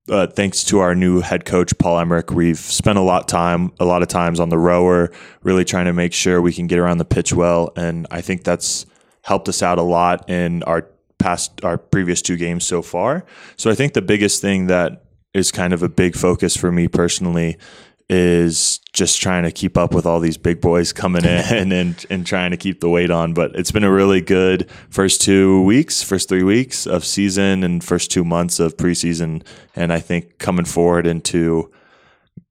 uh, 0.10 0.28
thanks 0.28 0.64
to 0.66 0.80
our 0.80 0.94
new 0.94 1.22
head 1.22 1.46
coach 1.46 1.76
Paul 1.78 2.00
Emerick, 2.00 2.32
we've 2.32 2.60
spent 2.60 2.98
a 2.98 3.02
lot 3.02 3.22
of 3.22 3.28
time, 3.28 3.72
a 3.80 3.86
lot 3.86 4.04
of 4.04 4.08
times 4.08 4.40
on 4.40 4.50
the 4.50 4.58
rower, 4.58 5.12
really 5.42 5.66
trying 5.66 5.86
to 5.86 5.94
make 5.94 6.14
sure 6.14 6.42
we 6.42 6.54
can 6.54 6.68
get 6.68 6.78
around 6.78 7.00
the 7.00 7.06
pitch 7.06 7.34
well, 7.34 7.72
and 7.76 8.06
I 8.12 8.22
think 8.22 8.44
that's 8.44 8.86
helped 9.24 9.50
us 9.50 9.64
out 9.64 9.80
a 9.80 9.84
lot 9.84 10.30
in 10.30 10.62
our 10.64 10.88
past, 11.18 11.64
our 11.64 11.80
previous 11.80 12.22
two 12.22 12.38
games 12.38 12.66
so 12.66 12.84
far. 12.84 13.26
So 13.58 13.72
I 13.72 13.76
think 13.76 13.94
the 13.94 14.02
biggest 14.02 14.42
thing 14.42 14.68
that 14.68 15.06
is 15.34 15.52
kind 15.52 15.74
of 15.74 15.82
a 15.82 15.90
big 15.90 16.16
focus 16.16 16.56
for 16.56 16.72
me 16.72 16.88
personally 16.88 17.58
is 18.10 18.80
just 18.94 19.20
trying 19.20 19.44
to 19.44 19.52
keep 19.52 19.78
up 19.78 19.94
with 19.94 20.06
all 20.06 20.20
these 20.20 20.38
big 20.38 20.62
boys 20.62 20.94
coming 20.94 21.26
in 21.26 21.72
and 21.74 22.06
and 22.10 22.26
trying 22.26 22.52
to 22.52 22.58
keep 22.58 22.82
the 22.82 22.90
weight 22.90 23.12
on. 23.12 23.34
But 23.34 23.56
it's 23.56 23.72
been 23.72 23.84
a 23.84 23.92
really 23.92 24.22
good 24.22 24.70
first 24.90 25.22
two 25.22 25.62
weeks, 25.64 26.04
first 26.04 26.30
three 26.30 26.44
weeks 26.44 26.86
of 26.86 27.04
season, 27.06 27.64
and 27.64 27.84
first 27.84 28.12
two 28.12 28.24
months 28.24 28.60
of 28.60 28.78
preseason. 28.78 29.46
And 29.76 29.92
I 29.92 30.00
think 30.00 30.38
coming 30.38 30.66
forward 30.66 31.08
into 31.08 31.72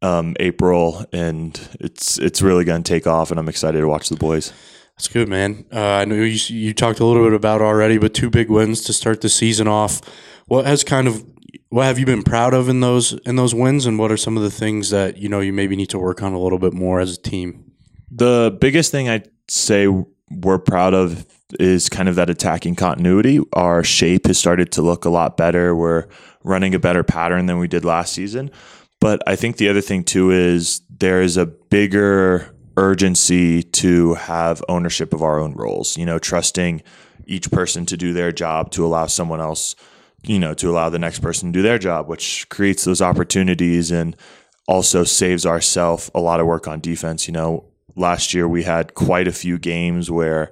um, 0.02 0.36
April, 0.40 1.04
and 1.12 1.58
it's 1.80 2.18
it's 2.18 2.42
really 2.42 2.64
going 2.64 2.82
to 2.82 2.88
take 2.88 3.06
off. 3.06 3.30
And 3.30 3.38
I'm 3.38 3.48
excited 3.48 3.80
to 3.80 3.88
watch 3.88 4.08
the 4.08 4.16
boys. 4.16 4.52
That's 4.96 5.08
good, 5.08 5.28
man. 5.28 5.64
Uh, 5.72 5.80
I 5.80 6.04
know 6.04 6.16
you 6.16 6.38
you 6.48 6.74
talked 6.74 7.00
a 7.00 7.04
little 7.04 7.24
bit 7.24 7.32
about 7.32 7.62
already, 7.62 7.98
but 7.98 8.14
two 8.14 8.30
big 8.30 8.50
wins 8.50 8.82
to 8.82 8.92
start 8.92 9.20
the 9.20 9.28
season 9.28 9.66
off. 9.66 10.00
What 10.46 10.66
has 10.66 10.84
kind 10.84 11.08
of 11.08 11.24
what 11.74 11.86
have 11.86 11.98
you 11.98 12.06
been 12.06 12.22
proud 12.22 12.54
of 12.54 12.68
in 12.68 12.78
those 12.78 13.14
in 13.26 13.34
those 13.34 13.52
wins, 13.52 13.84
and 13.84 13.98
what 13.98 14.12
are 14.12 14.16
some 14.16 14.36
of 14.36 14.44
the 14.44 14.50
things 14.50 14.90
that 14.90 15.16
you 15.16 15.28
know 15.28 15.40
you 15.40 15.52
maybe 15.52 15.74
need 15.74 15.90
to 15.90 15.98
work 15.98 16.22
on 16.22 16.32
a 16.32 16.38
little 16.38 16.60
bit 16.60 16.72
more 16.72 17.00
as 17.00 17.18
a 17.18 17.20
team? 17.20 17.72
The 18.12 18.56
biggest 18.60 18.92
thing 18.92 19.08
I'd 19.08 19.28
say 19.48 19.88
we're 20.30 20.60
proud 20.60 20.94
of 20.94 21.26
is 21.58 21.88
kind 21.88 22.08
of 22.08 22.14
that 22.14 22.30
attacking 22.30 22.76
continuity. 22.76 23.40
Our 23.54 23.82
shape 23.82 24.28
has 24.28 24.38
started 24.38 24.70
to 24.72 24.82
look 24.82 25.04
a 25.04 25.10
lot 25.10 25.36
better. 25.36 25.74
We're 25.74 26.06
running 26.44 26.76
a 26.76 26.78
better 26.78 27.02
pattern 27.02 27.46
than 27.46 27.58
we 27.58 27.66
did 27.66 27.84
last 27.84 28.12
season. 28.12 28.52
But 29.00 29.20
I 29.26 29.34
think 29.34 29.56
the 29.56 29.68
other 29.68 29.80
thing 29.80 30.04
too 30.04 30.30
is 30.30 30.80
there 30.88 31.22
is 31.22 31.36
a 31.36 31.44
bigger 31.44 32.54
urgency 32.76 33.64
to 33.64 34.14
have 34.14 34.62
ownership 34.68 35.12
of 35.12 35.24
our 35.24 35.40
own 35.40 35.54
roles, 35.54 35.96
you 35.96 36.06
know, 36.06 36.20
trusting 36.20 36.84
each 37.26 37.50
person 37.50 37.84
to 37.86 37.96
do 37.96 38.12
their 38.12 38.30
job 38.30 38.70
to 38.72 38.86
allow 38.86 39.06
someone 39.06 39.40
else, 39.40 39.74
you 40.26 40.38
know, 40.38 40.54
to 40.54 40.70
allow 40.70 40.88
the 40.88 40.98
next 40.98 41.20
person 41.20 41.52
to 41.52 41.58
do 41.58 41.62
their 41.62 41.78
job, 41.78 42.08
which 42.08 42.48
creates 42.48 42.84
those 42.84 43.02
opportunities 43.02 43.90
and 43.90 44.16
also 44.66 45.04
saves 45.04 45.44
ourselves 45.44 46.10
a 46.14 46.20
lot 46.20 46.40
of 46.40 46.46
work 46.46 46.66
on 46.66 46.80
defense. 46.80 47.26
You 47.26 47.32
know, 47.32 47.64
last 47.96 48.34
year 48.34 48.48
we 48.48 48.62
had 48.62 48.94
quite 48.94 49.28
a 49.28 49.32
few 49.32 49.58
games 49.58 50.10
where 50.10 50.50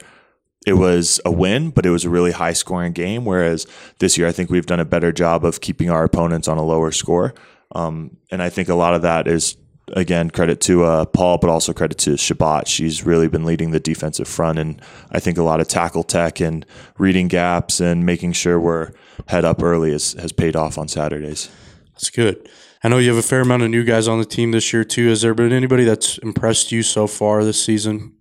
it 0.67 0.75
was 0.75 1.21
a 1.25 1.33
win, 1.33 1.71
but 1.71 1.87
it 1.87 1.91
was 1.91 2.05
a 2.05 2.11
really 2.11 2.33
high 2.33 2.53
scoring 2.53 2.93
game. 2.93 3.25
Whereas 3.25 3.67
this 3.99 4.17
year, 4.17 4.29
I 4.29 4.33
think 4.33 4.51
we've 4.51 4.67
done 4.67 4.81
a 4.81 4.85
better 4.85 5.13
job 5.13 5.45
of 5.45 5.61
keeping 5.61 5.91
our 5.91 6.05
opponents 6.05 6.49
on 6.49 6.59
a 6.59 6.65
lower 6.65 6.93
score. 6.93 7.35
Um, 7.75 8.17
and 8.31 8.43
I 8.43 8.51
think 8.51 8.69
a 8.69 8.75
lot 8.75 8.95
of 8.95 9.03
that 9.03 9.27
is, 9.27 9.57
again, 9.93 10.31
credit 10.31 10.61
to 10.63 10.85
uh, 10.85 11.05
Paul, 11.07 11.39
but 11.39 11.51
also 11.51 11.73
credit 11.73 11.99
to 11.99 12.13
Shabbat. 12.13 12.67
She's 12.67 13.05
really 13.05 13.29
been 13.29 13.45
leading 13.45 13.71
the 13.71 13.81
defensive 13.81 14.29
front. 14.29 14.59
And 14.59 14.81
I 15.11 15.21
think 15.21 15.39
a 15.39 15.43
lot 15.43 15.61
of 15.61 15.69
tackle 15.69 16.03
tech 16.03 16.41
and 16.41 16.67
reading 16.99 17.29
gaps 17.29 17.81
and 17.81 18.05
making 18.07 18.33
sure 18.33 18.59
we're 18.59 18.93
head 19.29 19.45
up 19.45 19.63
early 19.63 19.93
has, 19.93 20.15
has 20.15 20.33
paid 20.33 20.57
off 20.57 20.79
on 20.79 20.89
Saturdays. 20.89 21.51
That's 21.93 22.11
good. 22.11 22.49
I 22.85 22.89
know 22.89 22.99
you 22.99 23.11
have 23.11 23.19
a 23.19 23.27
fair 23.27 23.43
amount 23.43 23.63
of 23.63 23.71
new 23.71 23.85
guys 23.85 24.09
on 24.09 24.19
the 24.19 24.25
team 24.25 24.51
this 24.51 24.73
year 24.73 24.85
too. 24.85 25.09
Has 25.09 25.23
there 25.23 25.35
been 25.35 25.53
anybody 25.53 25.85
that's 25.85 26.19
impressed 26.19 26.73
you 26.73 26.83
so 26.83 27.07
far 27.07 27.45
this 27.45 27.63
season? 27.65 28.15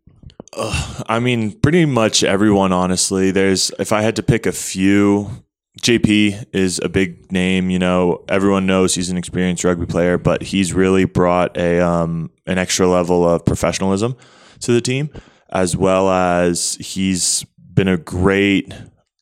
I 0.54 1.20
mean, 1.20 1.60
pretty 1.60 1.86
much 1.86 2.24
everyone, 2.24 2.74
honestly. 2.74 3.32
There's, 3.32 3.72
if 3.80 3.92
I 3.92 4.02
had 4.02 4.18
to 4.18 4.24
pick 4.24 4.46
a 4.46 4.52
few, 4.52 5.44
JP 5.80 6.48
is 6.54 6.80
a 6.84 6.90
big 6.90 7.32
name. 7.32 7.70
You 7.70 7.80
know, 7.80 8.24
everyone 8.28 8.66
knows 8.66 8.94
he's 8.94 9.10
an 9.10 9.18
experienced 9.18 9.64
rugby 9.64 9.86
player, 9.86 10.18
but 10.18 10.42
he's 10.44 10.74
really 10.74 11.06
brought 11.06 11.58
a 11.58 11.80
um, 11.80 12.30
an 12.46 12.58
extra 12.58 12.88
level 12.88 13.28
of 13.28 13.46
professionalism 13.46 14.18
to 14.60 14.74
the 14.74 14.82
team, 14.82 15.10
as 15.50 15.78
well 15.78 16.10
as 16.10 16.76
he's 16.76 17.46
been 17.74 17.88
a 17.88 17.98
great 17.98 18.74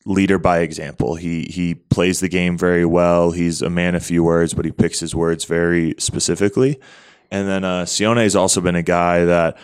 leader 0.06 0.38
by 0.38 0.60
example. 0.60 1.14
He 1.14 1.44
he 1.44 1.74
plays 1.74 2.20
the 2.20 2.28
game 2.28 2.58
very 2.58 2.84
well. 2.84 3.30
He's 3.30 3.62
a 3.62 3.70
man 3.70 3.94
of 3.94 4.04
few 4.04 4.24
words, 4.24 4.52
but 4.52 4.64
he 4.64 4.72
picks 4.72 5.00
his 5.00 5.14
words 5.14 5.44
very 5.44 5.94
specifically. 5.98 6.80
And 7.30 7.48
then 7.48 7.64
uh, 7.64 7.84
Sione 7.84 8.24
has 8.24 8.34
also 8.34 8.60
been 8.60 8.74
a 8.74 8.82
guy 8.82 9.24
that 9.24 9.56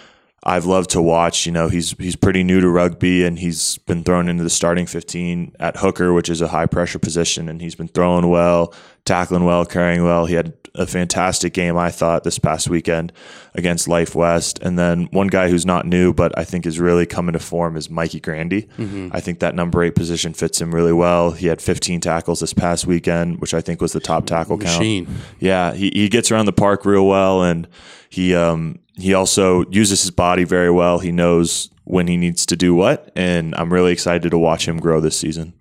I've 0.47 0.65
loved 0.65 0.91
to 0.91 1.03
watch. 1.03 1.45
You 1.45 1.51
know, 1.51 1.69
he's 1.69 1.91
he's 1.99 2.15
pretty 2.15 2.45
new 2.45 2.61
to 2.61 2.69
rugby, 2.69 3.25
and 3.25 3.37
he's 3.37 3.79
been 3.79 4.05
thrown 4.05 4.29
into 4.29 4.45
the 4.45 4.51
starting 4.51 4.87
15 4.87 5.57
at 5.59 5.79
hooker, 5.79 6.13
which 6.13 6.31
is 6.31 6.41
a 6.41 6.49
high 6.49 6.67
pressure 6.67 7.01
position, 7.01 7.49
and 7.49 7.61
he's 7.61 7.75
been 7.75 7.89
throwing 7.89 8.29
well, 8.29 8.73
tackling 9.05 9.45
well, 9.45 9.67
carrying 9.67 10.05
well. 10.05 10.27
He 10.27 10.35
had 10.35 10.55
a 10.77 10.87
fantastic 10.87 11.53
game, 11.53 11.77
I 11.77 11.91
thought, 11.91 12.23
this 12.23 12.39
past 12.39 12.69
weekend 12.69 13.13
against 13.55 13.89
Life 13.89 14.15
West. 14.15 14.59
And 14.61 14.79
then 14.79 15.07
one 15.07 15.29
guy 15.29 15.49
who's 15.49 15.67
not 15.67 15.87
new, 15.87 16.13
but 16.13 16.39
I 16.39 16.45
think 16.45 16.67
is 16.67 16.79
really 16.79 17.07
coming 17.07 17.33
to 17.33 17.39
form 17.39 17.77
is 17.77 17.91
Mikey 17.91 18.21
Grandy. 18.21 18.69
Mm-hmm. 18.77 19.09
I 19.13 19.21
think 19.21 19.41
that 19.41 19.55
number 19.55 19.83
eight 19.83 19.95
position 19.95 20.35
fits 20.35 20.61
him 20.61 20.75
really 20.75 20.93
well. 20.93 21.33
He 21.33 21.47
had 21.47 21.61
15 21.61 22.01
tackles 22.01 22.41
this 22.41 22.53
past 22.53 22.87
weekend, 22.87 23.41
which 23.41 23.55
I 23.55 23.61
think 23.61 23.81
was 23.81 23.93
the 23.93 24.01
top 24.01 24.27
tackle 24.27 24.59
Machine. 24.59 25.07
count. 25.07 25.19
Yeah, 25.41 25.73
he, 25.73 25.91
he 25.95 26.09
gets 26.09 26.31
around 26.31 26.47
the 26.47 26.53
park 26.53 26.85
real 26.85 27.07
well, 27.07 27.43
and 27.43 27.67
he 28.17 28.35
um, 28.35 28.79
he 28.95 29.13
also 29.13 29.67
uses 29.71 30.01
his 30.01 30.11
body 30.11 30.45
very 30.45 30.71
well. 30.71 31.01
He 31.01 31.13
knows 31.13 31.69
when 31.85 32.07
he 32.07 32.17
needs 32.17 32.47
to 32.47 32.57
do 32.57 32.75
what, 32.75 33.13
and 33.15 33.55
I'm 33.57 33.71
really 33.71 33.93
excited 33.93 34.31
to 34.31 34.39
watch 34.39 34.67
him 34.67 34.79
grow 34.79 35.01
this 35.01 35.19
season. 35.19 35.53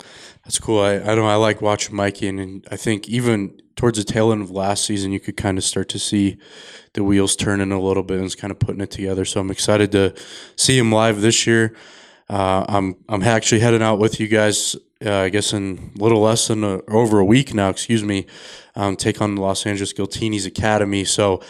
That's 0.45 0.57
cool. 0.57 0.79
I, 0.79 0.93
I 1.00 1.15
know 1.15 1.25
I 1.25 1.35
like 1.35 1.62
watching 1.62 1.97
Mikey, 1.97 2.29
and, 2.29 2.39
and 2.39 2.67
I 2.71 2.77
think 2.77 3.09
even 3.09 3.62
towards 3.75 3.97
the 3.97 4.05
tail 4.05 4.31
end 4.31 4.41
of 4.41 4.51
last 4.51 4.85
season, 4.85 5.12
you 5.12 5.19
could 5.19 5.35
kind 5.35 5.57
of 5.57 5.65
start 5.65 5.89
to 5.89 6.00
see 6.00 6.38
the 6.93 7.03
wheels 7.03 7.35
turning 7.35 7.74
a 7.74 7.81
little 7.81 8.03
bit 8.03 8.17
and 8.17 8.25
it's 8.25 8.35
kind 8.35 8.51
of 8.51 8.57
putting 8.57 8.79
it 8.79 8.89
together. 8.89 9.25
So 9.25 9.41
I'm 9.41 9.51
excited 9.51 9.91
to 9.91 10.13
see 10.55 10.77
him 10.77 10.93
live 10.93 11.19
this 11.19 11.45
year. 11.45 11.75
Uh, 12.29 12.63
I'm 12.69 12.95
I'm 13.09 13.21
actually 13.21 13.59
heading 13.59 13.81
out 13.81 14.00
with 14.00 14.21
you 14.21 14.29
guys. 14.29 14.77
Uh, 15.05 15.13
I 15.13 15.29
guess 15.29 15.51
in 15.51 15.91
a 15.93 16.01
little 16.01 16.21
less 16.21 16.47
than 16.47 16.63
a, 16.63 16.79
over 16.88 17.19
a 17.19 17.25
week 17.25 17.53
now. 17.53 17.69
Excuse 17.69 18.03
me. 18.03 18.27
Um, 18.77 18.95
take 18.95 19.21
on 19.21 19.35
the 19.35 19.41
Los 19.41 19.65
Angeles 19.65 19.91
Giltinis 19.91 20.47
Academy. 20.47 21.03
So. 21.03 21.41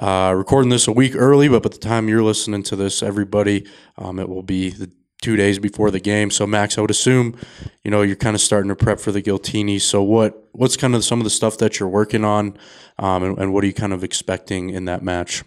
Uh, 0.00 0.32
recording 0.34 0.70
this 0.70 0.88
a 0.88 0.92
week 0.92 1.14
early, 1.14 1.46
but 1.46 1.62
by 1.62 1.68
the 1.68 1.76
time 1.76 2.08
you're 2.08 2.22
listening 2.22 2.62
to 2.62 2.74
this, 2.74 3.02
everybody, 3.02 3.66
um, 3.98 4.18
it 4.18 4.30
will 4.30 4.42
be 4.42 4.70
the 4.70 4.90
two 5.20 5.36
days 5.36 5.58
before 5.58 5.90
the 5.90 6.00
game. 6.00 6.30
So 6.30 6.46
Max, 6.46 6.78
I 6.78 6.80
would 6.80 6.90
assume, 6.90 7.36
you 7.84 7.90
know, 7.90 8.00
you're 8.00 8.16
kind 8.16 8.34
of 8.34 8.40
starting 8.40 8.70
to 8.70 8.74
prep 8.74 8.98
for 8.98 9.12
the 9.12 9.20
Giltini. 9.20 9.78
So 9.78 10.02
what 10.02 10.48
what's 10.52 10.78
kind 10.78 10.94
of 10.94 11.04
some 11.04 11.20
of 11.20 11.24
the 11.24 11.30
stuff 11.30 11.58
that 11.58 11.78
you're 11.78 11.88
working 11.88 12.24
on, 12.24 12.56
um, 12.98 13.22
and, 13.22 13.38
and 13.38 13.52
what 13.52 13.62
are 13.62 13.66
you 13.66 13.74
kind 13.74 13.92
of 13.92 14.02
expecting 14.02 14.70
in 14.70 14.86
that 14.86 15.02
match? 15.02 15.44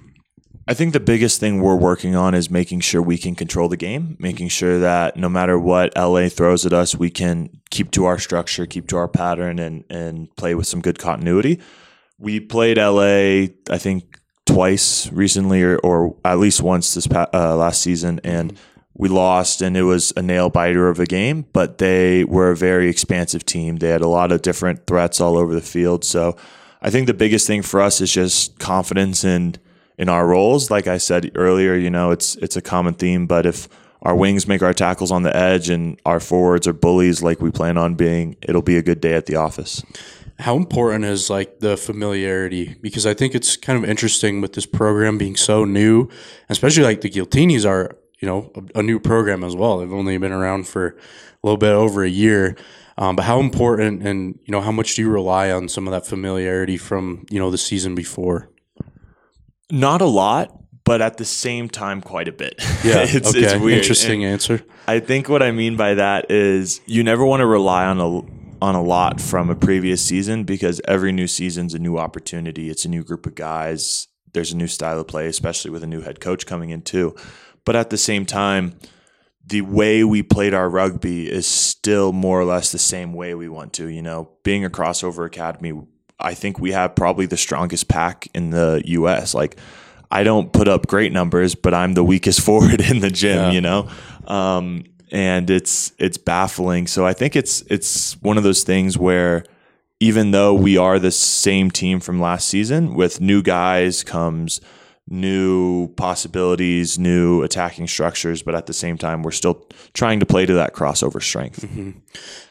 I 0.67 0.75
think 0.75 0.93
the 0.93 0.99
biggest 0.99 1.39
thing 1.39 1.59
we're 1.59 1.75
working 1.75 2.15
on 2.15 2.35
is 2.35 2.51
making 2.51 2.81
sure 2.81 3.01
we 3.01 3.17
can 3.17 3.33
control 3.33 3.67
the 3.67 3.75
game, 3.75 4.15
making 4.19 4.49
sure 4.49 4.77
that 4.79 5.17
no 5.17 5.29
matter 5.29 5.57
what 5.57 5.97
LA 5.97 6.29
throws 6.29 6.63
at 6.63 6.73
us, 6.73 6.95
we 6.95 7.09
can 7.09 7.49
keep 7.71 7.89
to 7.91 8.05
our 8.05 8.19
structure, 8.19 8.67
keep 8.67 8.87
to 8.89 8.97
our 8.97 9.07
pattern, 9.07 9.57
and 9.57 9.83
and 9.89 10.33
play 10.35 10.53
with 10.53 10.67
some 10.67 10.79
good 10.79 10.99
continuity. 10.99 11.59
We 12.19 12.39
played 12.39 12.77
LA, 12.77 13.47
I 13.71 13.79
think, 13.79 14.19
twice 14.45 15.11
recently, 15.11 15.61
or, 15.63 15.77
or 15.79 16.15
at 16.25 16.39
least 16.39 16.61
once 16.61 16.93
this 16.93 17.07
pa- 17.07 17.29
uh, 17.33 17.55
last 17.55 17.81
season, 17.81 18.19
and 18.23 18.57
we 18.95 19.09
lost, 19.09 19.61
and 19.61 19.75
it 19.75 19.83
was 19.83 20.13
a 20.15 20.21
nail 20.21 20.49
biter 20.49 20.89
of 20.89 20.99
a 20.99 21.05
game. 21.05 21.45
But 21.53 21.77
they 21.77 22.23
were 22.25 22.51
a 22.51 22.55
very 22.55 22.89
expansive 22.89 23.45
team. 23.45 23.77
They 23.77 23.89
had 23.89 24.01
a 24.01 24.07
lot 24.07 24.31
of 24.31 24.41
different 24.41 24.85
threats 24.85 25.19
all 25.19 25.37
over 25.37 25.53
the 25.53 25.61
field. 25.61 26.03
So 26.03 26.35
I 26.81 26.89
think 26.89 27.07
the 27.07 27.13
biggest 27.13 27.47
thing 27.47 27.61
for 27.61 27.81
us 27.81 28.01
is 28.01 28.11
just 28.11 28.59
confidence 28.59 29.23
in 29.23 29.55
in 29.97 30.09
our 30.09 30.27
roles. 30.27 30.69
Like 30.69 30.87
I 30.87 30.97
said 30.97 31.31
earlier, 31.35 31.75
you 31.75 31.89
know, 31.89 32.11
it's 32.11 32.35
it's 32.35 32.57
a 32.57 32.61
common 32.61 32.93
theme. 32.93 33.25
But 33.25 33.45
if 33.45 33.67
our 34.03 34.15
wings 34.15 34.47
make 34.47 34.61
our 34.61 34.73
tackles 34.73 35.11
on 35.11 35.23
the 35.23 35.35
edge 35.35 35.69
and 35.69 35.99
our 36.05 36.19
forwards 36.19 36.67
are 36.67 36.73
bullies 36.73 37.23
like 37.23 37.41
we 37.41 37.51
plan 37.51 37.77
on 37.77 37.95
being, 37.95 38.35
it'll 38.41 38.61
be 38.61 38.77
a 38.77 38.83
good 38.83 39.01
day 39.01 39.13
at 39.13 39.25
the 39.25 39.37
office. 39.37 39.81
How 40.39 40.57
important 40.57 41.05
is 41.05 41.29
like 41.29 41.59
the 41.59 41.77
familiarity? 41.77 42.75
Because 42.81 43.05
I 43.05 43.13
think 43.13 43.35
it's 43.35 43.55
kind 43.55 43.81
of 43.81 43.89
interesting 43.89 44.41
with 44.41 44.53
this 44.53 44.65
program 44.65 45.17
being 45.17 45.35
so 45.35 45.63
new, 45.63 46.09
especially 46.49 46.83
like 46.83 47.01
the 47.01 47.09
Giltinis 47.09 47.67
are, 47.67 47.97
you 48.19 48.27
know, 48.27 48.51
a, 48.55 48.79
a 48.79 48.83
new 48.83 48.99
program 48.99 49.43
as 49.43 49.55
well. 49.55 49.77
They've 49.77 49.93
only 49.93 50.17
been 50.17 50.31
around 50.31 50.67
for 50.67 50.87
a 50.87 50.95
little 51.43 51.57
bit 51.57 51.71
over 51.71 52.03
a 52.03 52.09
year. 52.09 52.55
Um, 52.97 53.15
but 53.15 53.23
how 53.25 53.39
important 53.39 54.05
and 54.05 54.39
you 54.45 54.51
know 54.51 54.61
how 54.61 54.71
much 54.71 54.95
do 54.95 55.01
you 55.01 55.09
rely 55.09 55.51
on 55.51 55.67
some 55.67 55.87
of 55.87 55.91
that 55.91 56.05
familiarity 56.05 56.77
from 56.77 57.25
you 57.29 57.39
know 57.39 57.49
the 57.49 57.57
season 57.57 57.95
before? 57.95 58.49
Not 59.71 60.01
a 60.01 60.05
lot, 60.05 60.55
but 60.83 61.01
at 61.01 61.17
the 61.17 61.25
same 61.25 61.69
time, 61.69 62.01
quite 62.01 62.27
a 62.27 62.31
bit. 62.31 62.55
it's, 62.59 63.29
okay. 63.29 63.39
it's 63.39 63.55
weird. 63.55 63.79
Interesting 63.79 64.23
And 64.23 64.33
answer. 64.33 64.61
I 64.87 64.99
think 64.99 65.29
what 65.29 65.41
I 65.41 65.51
mean 65.51 65.75
by 65.75 65.95
that 65.95 66.29
is 66.29 66.81
you 66.85 67.03
never 67.03 67.25
want 67.25 67.41
to 67.41 67.45
rely 67.45 67.85
on 67.85 67.99
a 67.99 68.42
on 68.63 68.75
a 68.75 68.81
lot 68.81 69.19
from 69.19 69.49
a 69.49 69.55
previous 69.55 70.01
season 70.01 70.45
because 70.45 70.79
every 70.87 71.11
new 71.11 71.27
season's 71.27 71.73
a 71.73 71.79
new 71.79 71.97
opportunity. 71.97 72.69
It's 72.69 72.85
a 72.85 72.89
new 72.89 73.03
group 73.03 73.25
of 73.25 73.35
guys. 73.35 74.07
There's 74.31 74.53
a 74.53 74.55
new 74.55 74.67
style 74.67 75.01
of 75.01 75.07
play, 75.09 75.27
especially 75.27 75.69
with 75.69 75.83
a 75.83 75.87
new 75.87 75.99
head 75.99 76.21
coach 76.21 76.45
coming 76.45 76.69
in 76.69 76.81
too. 76.81 77.13
But 77.65 77.75
at 77.75 77.89
the 77.89 77.97
same 77.97 78.25
time, 78.25 78.79
the 79.45 79.59
way 79.63 80.05
we 80.05 80.23
played 80.23 80.53
our 80.53 80.69
rugby 80.69 81.29
is 81.29 81.45
still 81.45 82.13
more 82.13 82.39
or 82.39 82.45
less 82.45 82.71
the 82.71 82.79
same 82.79 83.11
way 83.11 83.35
we 83.35 83.49
want 83.49 83.73
to. 83.73 83.89
You 83.89 84.01
know, 84.01 84.29
being 84.43 84.63
a 84.63 84.69
crossover 84.69 85.25
academy, 85.25 85.73
I 86.17 86.33
think 86.33 86.57
we 86.57 86.71
have 86.71 86.95
probably 86.95 87.25
the 87.25 87.35
strongest 87.35 87.89
pack 87.89 88.29
in 88.33 88.51
the 88.51 88.81
U.S. 88.85 89.33
Like, 89.33 89.57
I 90.09 90.23
don't 90.23 90.53
put 90.53 90.69
up 90.69 90.87
great 90.87 91.11
numbers, 91.11 91.53
but 91.53 91.73
I'm 91.73 91.95
the 91.95 92.03
weakest 92.03 92.39
forward 92.45 92.79
in 92.79 93.01
the 93.01 93.11
gym. 93.11 93.35
Yeah. 93.35 93.51
You 93.51 93.59
know, 93.59 93.89
um, 94.25 94.85
and 95.13 95.49
it's 95.49 95.93
it's 95.99 96.17
baffling. 96.17 96.87
So 96.87 97.05
I 97.05 97.13
think 97.13 97.37
it's 97.37 97.61
it's 97.69 98.21
one 98.21 98.37
of 98.37 98.43
those 98.43 98.63
things 98.63 98.97
where 98.97 99.45
even 99.99 100.31
though 100.31 100.53
we 100.53 100.75
are 100.75 100.99
the 100.99 101.11
same 101.11 101.71
team 101.71 102.01
from 102.01 102.19
last 102.19 102.49
season, 102.49 102.95
with 102.95 103.21
new 103.21 103.41
guys 103.41 104.03
comes 104.03 104.59
new 105.07 105.89
possibilities, 105.95 106.97
new 106.97 107.43
attacking 107.43 107.87
structures, 107.87 108.41
but 108.41 108.55
at 108.55 108.65
the 108.65 108.73
same 108.73 108.97
time, 108.97 109.21
we're 109.21 109.31
still 109.31 109.65
trying 109.93 110.19
to 110.19 110.25
play 110.25 110.45
to 110.45 110.53
that 110.53 110.73
crossover 110.73 111.21
strength. 111.21 111.61
Mm-hmm. 111.61 111.91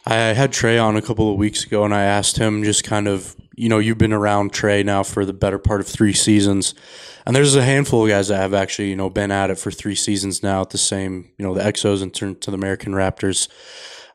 I 0.07 0.15
had 0.15 0.53
Trey 0.53 0.79
on 0.79 0.97
a 0.97 1.03
couple 1.03 1.31
of 1.31 1.39
weeks 1.39 1.65
ago, 1.65 1.85
and 1.85 1.95
I 1.95 2.03
asked 2.05 2.37
him 2.37 2.63
just 2.63 2.85
kind 2.85 3.09
of, 3.09 3.35
you 3.55 3.69
know, 3.69 3.79
you've 3.79 3.99
been 3.99 4.13
around 4.13 4.53
Trey 4.53 4.83
now 4.83 5.03
for 5.03 5.25
the 5.25 5.33
better 5.33 5.59
part 5.59 5.81
of 5.81 5.87
three 5.87 6.13
seasons, 6.13 6.75
and 7.27 7.37
there's 7.37 7.55
a 7.55 7.63
handful 7.63 8.05
of 8.05 8.11
guys 8.11 8.29
that 8.29 8.39
have 8.39 8.55
actually, 8.55 8.91
you 8.91 8.97
know, 8.97 9.11
been 9.11 9.31
at 9.31 9.51
it 9.51 9.59
for 9.59 9.71
three 9.71 9.95
seasons 9.95 10.43
now 10.43 10.63
at 10.63 10.71
the 10.71 10.79
same, 10.79 11.31
you 11.39 11.45
know, 11.45 11.55
the 11.55 11.61
XOs 11.61 12.03
and 12.03 12.13
turned 12.13 12.41
to 12.43 12.51
the 12.51 12.57
American 12.57 12.93
Raptors. 12.93 13.49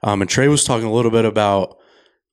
Um, 0.03 0.21
and 0.21 0.29
Trey 0.29 0.47
was 0.47 0.63
talking 0.63 0.87
a 0.87 0.91
little 0.93 1.11
bit 1.11 1.25
about 1.25 1.77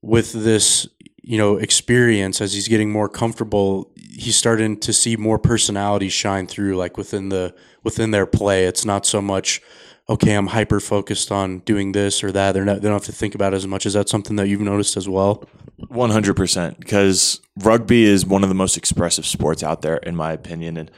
with 0.02 0.32
this, 0.32 0.86
you 1.22 1.38
know, 1.38 1.56
experience 1.56 2.40
as 2.40 2.52
he's 2.52 2.68
getting 2.68 2.90
more 2.90 3.08
comfortable, 3.08 3.92
he's 3.96 4.36
starting 4.36 4.78
to 4.80 4.92
see 4.92 5.16
more 5.16 5.38
personalities 5.38 6.12
shine 6.12 6.46
through, 6.46 6.76
like 6.76 6.96
within 6.96 7.28
the 7.28 7.54
within 7.82 8.10
their 8.10 8.26
play. 8.26 8.64
It's 8.64 8.84
not 8.84 9.06
so 9.06 9.22
much 9.22 9.62
okay, 10.08 10.34
I'm 10.34 10.48
hyper 10.48 10.80
focused 10.80 11.32
on 11.32 11.60
doing 11.60 11.92
this 11.92 12.22
or 12.22 12.30
that. 12.32 12.52
They're 12.52 12.64
not, 12.64 12.76
they 12.82 12.88
don't 12.88 12.92
have 12.94 13.04
to 13.04 13.12
think 13.12 13.34
about 13.34 13.52
it 13.54 13.56
as 13.56 13.66
much. 13.66 13.86
Is 13.86 13.94
that 13.94 14.08
something 14.08 14.36
that 14.36 14.48
you've 14.48 14.60
noticed 14.60 14.96
as 14.96 15.08
well? 15.08 15.44
One 15.88 16.10
hundred 16.10 16.34
percent, 16.36 16.78
because 16.78 17.40
rugby 17.62 18.04
is 18.04 18.24
one 18.24 18.42
of 18.42 18.48
the 18.48 18.54
most 18.54 18.76
expressive 18.76 19.26
sports 19.26 19.62
out 19.62 19.82
there, 19.82 19.96
in 19.96 20.14
my 20.14 20.32
opinion, 20.32 20.76
and 20.76 20.90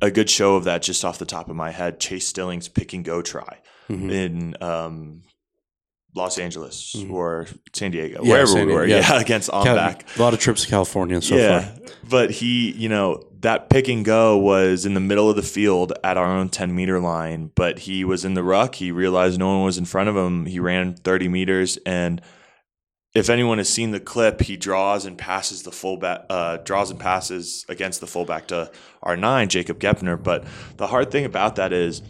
a 0.00 0.10
good 0.10 0.30
show 0.30 0.56
of 0.56 0.64
that. 0.64 0.82
Just 0.82 1.04
off 1.04 1.18
the 1.18 1.24
top 1.26 1.48
of 1.50 1.56
my 1.56 1.70
head, 1.70 1.98
Chase 2.00 2.28
Stilling's 2.28 2.68
pick 2.68 2.92
and 2.92 3.04
go 3.04 3.22
try 3.22 3.58
Mm-hmm. 3.88 4.10
in 4.10 4.62
um, 4.62 5.22
Los 6.14 6.38
Angeles 6.38 6.94
or 7.10 7.48
San 7.72 7.90
Diego, 7.90 8.22
Yeah, 8.22 8.30
wherever 8.30 8.46
San 8.46 8.66
we 8.68 8.72
were, 8.72 8.84
yeah. 8.86 8.98
yeah, 9.14 9.20
against 9.20 9.50
on 9.50 9.64
back. 9.64 10.04
A 10.16 10.22
lot 10.22 10.32
of 10.32 10.38
trips 10.38 10.62
to 10.62 10.68
California 10.68 11.20
so 11.20 11.34
yeah, 11.36 11.60
far. 11.62 11.80
but 12.08 12.30
he, 12.30 12.70
you 12.70 12.88
know, 12.88 13.20
that 13.40 13.70
pick 13.70 13.88
and 13.88 14.04
go 14.04 14.36
was 14.36 14.84
in 14.84 14.94
the 14.94 15.00
middle 15.00 15.30
of 15.30 15.36
the 15.36 15.42
field 15.42 15.92
at 16.04 16.16
our 16.16 16.26
own 16.26 16.48
10 16.48 16.74
meter 16.74 17.00
line, 17.00 17.50
but 17.54 17.80
he 17.80 18.04
was 18.04 18.24
in 18.24 18.34
the 18.34 18.42
ruck. 18.42 18.76
He 18.76 18.92
realized 18.92 19.38
no 19.38 19.48
one 19.48 19.64
was 19.64 19.78
in 19.78 19.86
front 19.86 20.08
of 20.08 20.16
him. 20.16 20.46
He 20.46 20.60
ran 20.60 20.94
30 20.94 21.28
meters. 21.28 21.78
And 21.86 22.20
if 23.14 23.30
anyone 23.30 23.58
has 23.58 23.68
seen 23.68 23.90
the 23.90 24.00
clip, 24.00 24.42
he 24.42 24.56
draws 24.56 25.06
and 25.06 25.16
passes 25.16 25.62
the 25.62 25.72
fullback, 25.72 26.26
uh, 26.28 26.58
draws 26.58 26.90
and 26.90 27.00
passes 27.00 27.64
against 27.68 28.00
the 28.00 28.06
fullback 28.06 28.46
to 28.48 28.70
our 29.02 29.16
nine, 29.16 29.48
Jacob 29.48 29.78
Gepner. 29.78 30.22
But 30.22 30.44
the 30.76 30.88
hard 30.88 31.10
thing 31.10 31.24
about 31.24 31.56
that 31.56 31.72
is 31.72 32.02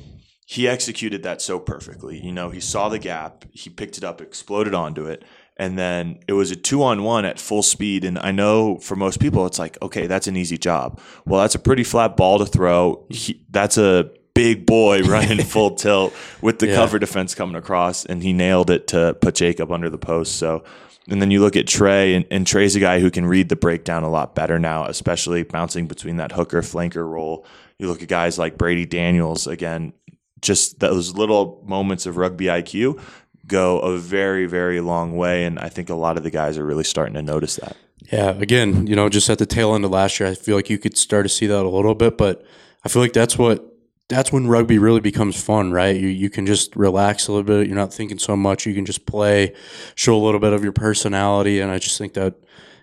he 0.46 0.66
executed 0.66 1.22
that 1.22 1.40
so 1.40 1.60
perfectly. 1.60 2.20
You 2.20 2.32
know, 2.32 2.50
he 2.50 2.60
saw 2.60 2.88
the 2.88 2.98
gap, 2.98 3.44
he 3.52 3.70
picked 3.70 3.98
it 3.98 4.04
up, 4.04 4.20
exploded 4.20 4.74
onto 4.74 5.06
it, 5.06 5.22
and 5.60 5.78
then 5.78 6.18
it 6.26 6.32
was 6.32 6.50
a 6.50 6.56
two 6.56 6.82
on 6.82 7.04
one 7.04 7.24
at 7.26 7.38
full 7.38 7.62
speed. 7.62 8.02
And 8.04 8.18
I 8.18 8.32
know 8.32 8.78
for 8.78 8.96
most 8.96 9.20
people, 9.20 9.44
it's 9.44 9.58
like, 9.58 9.76
okay, 9.82 10.06
that's 10.06 10.26
an 10.26 10.34
easy 10.36 10.56
job. 10.56 10.98
Well, 11.26 11.42
that's 11.42 11.54
a 11.54 11.58
pretty 11.58 11.84
flat 11.84 12.16
ball 12.16 12.38
to 12.38 12.46
throw. 12.46 13.04
He, 13.10 13.44
that's 13.50 13.76
a 13.76 14.10
big 14.34 14.64
boy 14.64 15.00
running 15.04 15.44
full 15.44 15.74
tilt 15.76 16.14
with 16.40 16.60
the 16.60 16.68
Yeah. 16.68 16.76
cover 16.76 16.98
defense 16.98 17.34
coming 17.34 17.56
across, 17.56 18.06
and 18.06 18.22
he 18.22 18.32
nailed 18.32 18.70
it 18.70 18.86
to 18.88 19.14
put 19.20 19.34
Jacob 19.34 19.70
under 19.70 19.90
the 19.90 19.98
post. 19.98 20.36
So. 20.36 20.64
And 21.08 21.20
then 21.20 21.30
you 21.30 21.40
look 21.40 21.56
at 21.56 21.66
Trey, 21.66 22.14
and, 22.14 22.24
and 22.30 22.46
Trey's 22.46 22.76
a 22.76 22.80
guy 22.80 23.00
who 23.00 23.10
can 23.10 23.26
read 23.26 23.48
the 23.48 23.56
breakdown 23.56 24.02
a 24.04 24.10
lot 24.10 24.34
better 24.34 24.58
now, 24.58 24.84
especially 24.86 25.42
bouncing 25.42 25.86
between 25.88 26.18
that 26.18 26.32
hooker 26.32 26.62
flanker 26.62 27.06
role. 27.08 27.44
You 27.78 27.88
look 27.88 28.00
at 28.02 28.08
guys 28.08 28.38
like 28.38 28.56
Brady 28.56 28.86
Daniels, 28.86 29.46
again, 29.48 29.92
just 30.40 30.78
those 30.78 31.14
little 31.14 31.62
moments 31.66 32.06
of 32.06 32.16
rugby 32.16 32.44
IQ 32.46 33.00
go 33.50 33.80
a 33.80 33.98
very, 33.98 34.46
very 34.46 34.80
long 34.80 35.16
way. 35.16 35.44
And 35.44 35.58
I 35.58 35.68
think 35.68 35.90
a 35.90 35.94
lot 35.94 36.16
of 36.16 36.22
the 36.22 36.30
guys 36.30 36.56
are 36.58 36.64
really 36.64 36.84
starting 36.84 37.14
to 37.14 37.22
notice 37.22 37.56
that. 37.56 37.76
Yeah, 38.10 38.30
again, 38.30 38.86
you 38.86 38.96
know, 38.96 39.08
just 39.08 39.28
at 39.28 39.38
the 39.38 39.46
tail 39.46 39.74
end 39.74 39.84
of 39.84 39.90
last 39.90 40.18
year, 40.18 40.28
I 40.28 40.34
feel 40.34 40.56
like 40.56 40.70
you 40.70 40.78
could 40.78 40.96
start 40.96 41.26
to 41.26 41.28
see 41.28 41.46
that 41.46 41.64
a 41.64 41.68
little 41.68 41.94
bit, 41.94 42.16
but 42.16 42.44
I 42.84 42.88
feel 42.88 43.02
like 43.02 43.12
that's 43.12 43.36
what 43.36 43.66
that's 44.08 44.32
when 44.32 44.48
rugby 44.48 44.78
really 44.78 45.00
becomes 45.00 45.40
fun, 45.40 45.70
right? 45.70 45.94
You 45.94 46.08
you 46.08 46.30
can 46.30 46.46
just 46.46 46.74
relax 46.74 47.28
a 47.28 47.32
little 47.32 47.44
bit. 47.44 47.66
You're 47.66 47.76
not 47.76 47.92
thinking 47.92 48.18
so 48.18 48.36
much. 48.36 48.66
You 48.66 48.74
can 48.74 48.86
just 48.86 49.04
play, 49.06 49.54
show 49.94 50.16
a 50.16 50.24
little 50.24 50.40
bit 50.40 50.52
of 50.52 50.64
your 50.64 50.72
personality, 50.72 51.60
and 51.60 51.70
I 51.70 51.78
just 51.78 51.98
think 51.98 52.14
that 52.14 52.34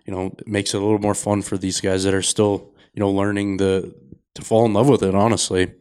you 0.08 0.13
know, 0.13 0.34
makes 0.45 0.73
it 0.73 0.77
a 0.77 0.84
little 0.84 0.99
more 0.99 1.13
fun 1.13 1.41
for 1.41 1.58
these 1.58 1.82
guys 1.82 2.06
that 2.06 2.13
are 2.13 2.21
still, 2.21 2.71
you 2.93 3.01
know, 3.01 3.12
learning 3.12 3.58
the 3.58 3.93
to 4.36 4.41
fall 4.41 4.65
in 4.65 4.73
love 4.73 4.88
with 4.88 5.03
it. 5.03 5.13
Honestly, 5.13 5.73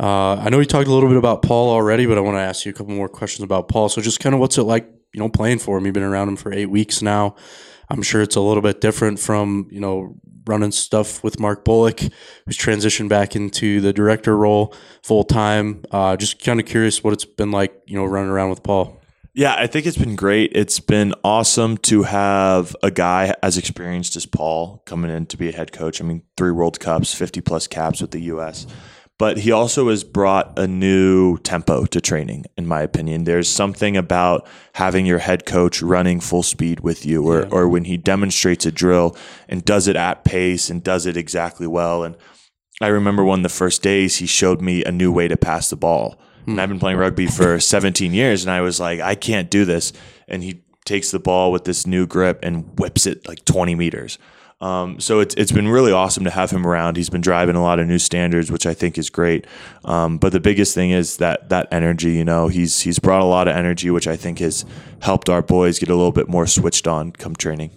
uh, 0.00 0.36
I 0.36 0.50
know 0.50 0.58
you 0.58 0.64
talked 0.64 0.88
a 0.88 0.92
little 0.92 1.08
bit 1.08 1.18
about 1.18 1.42
Paul 1.42 1.70
already, 1.70 2.06
but 2.06 2.18
I 2.18 2.20
want 2.20 2.36
to 2.36 2.40
ask 2.40 2.64
you 2.64 2.70
a 2.70 2.74
couple 2.74 2.94
more 2.94 3.08
questions 3.08 3.44
about 3.44 3.68
Paul. 3.68 3.88
So, 3.88 4.00
just 4.00 4.20
kind 4.20 4.34
of 4.34 4.40
what's 4.40 4.58
it 4.58 4.62
like, 4.62 4.88
you 5.12 5.20
know, 5.20 5.28
playing 5.28 5.58
for 5.58 5.78
him? 5.78 5.84
You've 5.84 5.94
been 5.94 6.02
around 6.02 6.28
him 6.28 6.36
for 6.36 6.52
eight 6.52 6.66
weeks 6.66 7.02
now. 7.02 7.36
I'm 7.88 8.02
sure 8.02 8.22
it's 8.22 8.36
a 8.36 8.40
little 8.40 8.62
bit 8.62 8.80
different 8.80 9.18
from 9.18 9.68
you 9.70 9.80
know 9.80 10.16
running 10.46 10.72
stuff 10.72 11.22
with 11.22 11.38
Mark 11.38 11.64
Bullock, 11.64 12.00
who's 12.00 12.56
transitioned 12.56 13.08
back 13.08 13.36
into 13.36 13.80
the 13.80 13.92
director 13.92 14.36
role 14.36 14.74
full 15.02 15.24
time. 15.24 15.84
Uh, 15.90 16.16
just 16.16 16.42
kind 16.42 16.60
of 16.60 16.66
curious 16.66 17.04
what 17.04 17.12
it's 17.12 17.24
been 17.24 17.50
like, 17.50 17.74
you 17.86 17.96
know, 17.96 18.04
running 18.04 18.30
around 18.30 18.50
with 18.50 18.62
Paul. 18.62 18.98
Yeah, 19.34 19.54
I 19.56 19.66
think 19.66 19.86
it's 19.86 19.96
been 19.96 20.16
great. 20.16 20.52
It's 20.54 20.78
been 20.78 21.14
awesome 21.24 21.78
to 21.78 22.02
have 22.02 22.76
a 22.82 22.90
guy 22.90 23.34
as 23.42 23.56
experienced 23.56 24.14
as 24.14 24.26
Paul 24.26 24.82
coming 24.84 25.10
in 25.10 25.24
to 25.26 25.38
be 25.38 25.48
a 25.48 25.52
head 25.52 25.72
coach. 25.72 26.02
I 26.02 26.04
mean, 26.04 26.22
three 26.36 26.50
World 26.50 26.78
Cups, 26.80 27.14
50 27.14 27.40
plus 27.40 27.66
caps 27.66 28.02
with 28.02 28.10
the 28.10 28.20
U.S. 28.22 28.66
But 29.22 29.38
he 29.38 29.52
also 29.52 29.88
has 29.88 30.02
brought 30.02 30.58
a 30.58 30.66
new 30.66 31.38
tempo 31.38 31.86
to 31.86 32.00
training, 32.00 32.46
in 32.58 32.66
my 32.66 32.80
opinion. 32.82 33.22
There's 33.22 33.48
something 33.48 33.96
about 33.96 34.48
having 34.72 35.06
your 35.06 35.20
head 35.20 35.46
coach 35.46 35.80
running 35.80 36.18
full 36.18 36.42
speed 36.42 36.80
with 36.80 37.06
you, 37.06 37.22
or, 37.22 37.42
Yeah. 37.42 37.48
or 37.52 37.68
when 37.68 37.84
he 37.84 37.96
demonstrates 37.96 38.66
a 38.66 38.72
drill 38.72 39.16
and 39.48 39.64
does 39.64 39.86
it 39.86 39.94
at 39.94 40.24
pace 40.24 40.68
and 40.68 40.82
does 40.82 41.06
it 41.06 41.16
exactly 41.16 41.68
well. 41.68 42.02
And 42.02 42.16
I 42.80 42.88
remember 42.88 43.22
one 43.22 43.38
of 43.38 43.42
the 43.44 43.48
first 43.48 43.80
days 43.80 44.16
he 44.16 44.26
showed 44.26 44.60
me 44.60 44.82
a 44.82 44.90
new 44.90 45.12
way 45.12 45.28
to 45.28 45.36
pass 45.36 45.70
the 45.70 45.76
ball. 45.76 46.18
And 46.44 46.60
I've 46.60 46.68
been 46.68 46.80
playing 46.80 46.96
hmm. 46.96 47.02
rugby 47.02 47.28
for 47.28 47.60
17 47.74 48.12
years 48.12 48.42
and 48.42 48.50
I 48.50 48.60
was 48.60 48.80
like, 48.80 48.98
I 48.98 49.14
can't 49.14 49.48
do 49.48 49.64
this. 49.64 49.92
And 50.26 50.42
he 50.42 50.64
takes 50.84 51.12
the 51.12 51.20
ball 51.20 51.52
with 51.52 51.62
this 51.62 51.86
new 51.86 52.08
grip 52.08 52.40
and 52.42 52.76
whips 52.76 53.06
it 53.06 53.28
like 53.28 53.44
20 53.44 53.76
meters. 53.76 54.18
Um, 54.62 55.00
so 55.00 55.18
it's 55.18 55.34
it's 55.34 55.50
been 55.50 55.66
really 55.66 55.90
awesome 55.90 56.22
to 56.22 56.30
have 56.30 56.52
him 56.52 56.64
around. 56.64 56.96
He's 56.96 57.10
been 57.10 57.20
driving 57.20 57.56
a 57.56 57.62
lot 57.62 57.80
of 57.80 57.88
new 57.88 57.98
standards, 57.98 58.52
which 58.52 58.64
I 58.64 58.74
think 58.74 58.96
is 58.96 59.10
great. 59.10 59.44
Um, 59.84 60.18
but 60.18 60.30
the 60.30 60.38
biggest 60.38 60.72
thing 60.72 60.92
is 60.92 61.16
that 61.16 61.48
that 61.48 61.66
energy. 61.72 62.12
You 62.12 62.24
know, 62.24 62.46
he's 62.46 62.80
he's 62.80 63.00
brought 63.00 63.22
a 63.22 63.26
lot 63.26 63.48
of 63.48 63.56
energy, 63.56 63.90
which 63.90 64.06
I 64.06 64.16
think 64.16 64.38
has 64.38 64.64
helped 65.00 65.28
our 65.28 65.42
boys 65.42 65.80
get 65.80 65.88
a 65.88 65.96
little 65.96 66.12
bit 66.12 66.28
more 66.28 66.46
switched 66.46 66.86
on 66.86 67.10
come 67.10 67.34
training. 67.34 67.72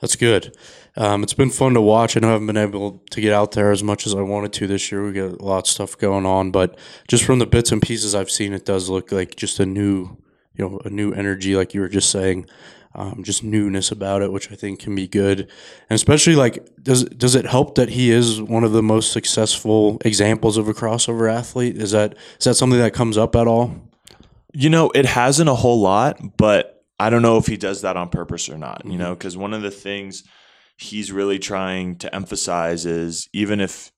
That's 0.00 0.14
good. 0.14 0.56
Um, 0.96 1.22
it's 1.22 1.34
been 1.34 1.50
fun 1.50 1.74
to 1.74 1.80
watch. 1.80 2.16
I 2.16 2.20
know 2.20 2.28
I 2.28 2.32
haven't 2.32 2.46
been 2.46 2.56
able 2.56 3.02
to 3.10 3.20
get 3.20 3.32
out 3.32 3.52
there 3.52 3.72
as 3.72 3.82
much 3.82 4.06
as 4.06 4.14
I 4.14 4.20
wanted 4.20 4.52
to 4.54 4.66
this 4.66 4.92
year. 4.92 5.04
We 5.04 5.12
got 5.12 5.40
a 5.40 5.44
lot 5.44 5.58
of 5.58 5.66
stuff 5.66 5.98
going 5.98 6.26
on, 6.26 6.50
but 6.50 6.78
just 7.08 7.24
from 7.24 7.38
the 7.38 7.46
bits 7.46 7.72
and 7.72 7.80
pieces 7.80 8.14
I've 8.14 8.30
seen, 8.30 8.52
it 8.52 8.66
does 8.66 8.88
look 8.88 9.10
like 9.10 9.34
just 9.36 9.58
a 9.58 9.64
new, 9.64 10.18
you 10.54 10.68
know, 10.68 10.80
a 10.84 10.90
new 10.90 11.12
energy, 11.12 11.56
like 11.56 11.72
you 11.72 11.80
were 11.80 11.88
just 11.88 12.10
saying, 12.10 12.46
um, 12.94 13.22
just 13.22 13.42
newness 13.42 13.90
about 13.90 14.22
it, 14.22 14.32
which 14.32 14.52
I 14.52 14.54
think 14.54 14.80
can 14.80 14.94
be 14.94 15.08
good. 15.08 15.40
And 15.40 15.94
especially 15.94 16.34
like, 16.34 16.68
does 16.82 17.04
does 17.04 17.34
it 17.34 17.46
help 17.46 17.74
that 17.76 17.90
he 17.90 18.10
is 18.10 18.40
one 18.40 18.64
of 18.64 18.72
the 18.72 18.82
most 18.82 19.12
successful 19.12 19.98
examples 20.04 20.56
of 20.56 20.68
a 20.68 20.74
crossover 20.74 21.32
athlete? 21.32 21.76
Is 21.76 21.92
that 21.92 22.16
is 22.38 22.44
that 22.44 22.54
something 22.54 22.78
that 22.78 22.92
comes 22.92 23.16
up 23.16 23.34
at 23.36 23.46
all? 23.46 23.74
You 24.52 24.68
know, 24.68 24.90
it 24.90 25.06
hasn't 25.06 25.48
a 25.48 25.54
whole 25.54 25.80
lot, 25.80 26.36
but 26.36 26.84
I 26.98 27.10
don't 27.10 27.22
know 27.22 27.38
if 27.38 27.46
he 27.46 27.56
does 27.56 27.82
that 27.82 27.96
on 27.96 28.10
purpose 28.10 28.48
or 28.48 28.58
not, 28.58 28.84
you 28.84 28.98
know, 28.98 29.14
because 29.14 29.36
one 29.36 29.54
of 29.54 29.62
the 29.62 29.70
things 29.70 30.24
he's 30.76 31.10
really 31.10 31.38
trying 31.38 31.96
to 31.96 32.14
emphasize 32.14 32.84
is 32.86 33.28
even 33.32 33.60
if 33.60 33.90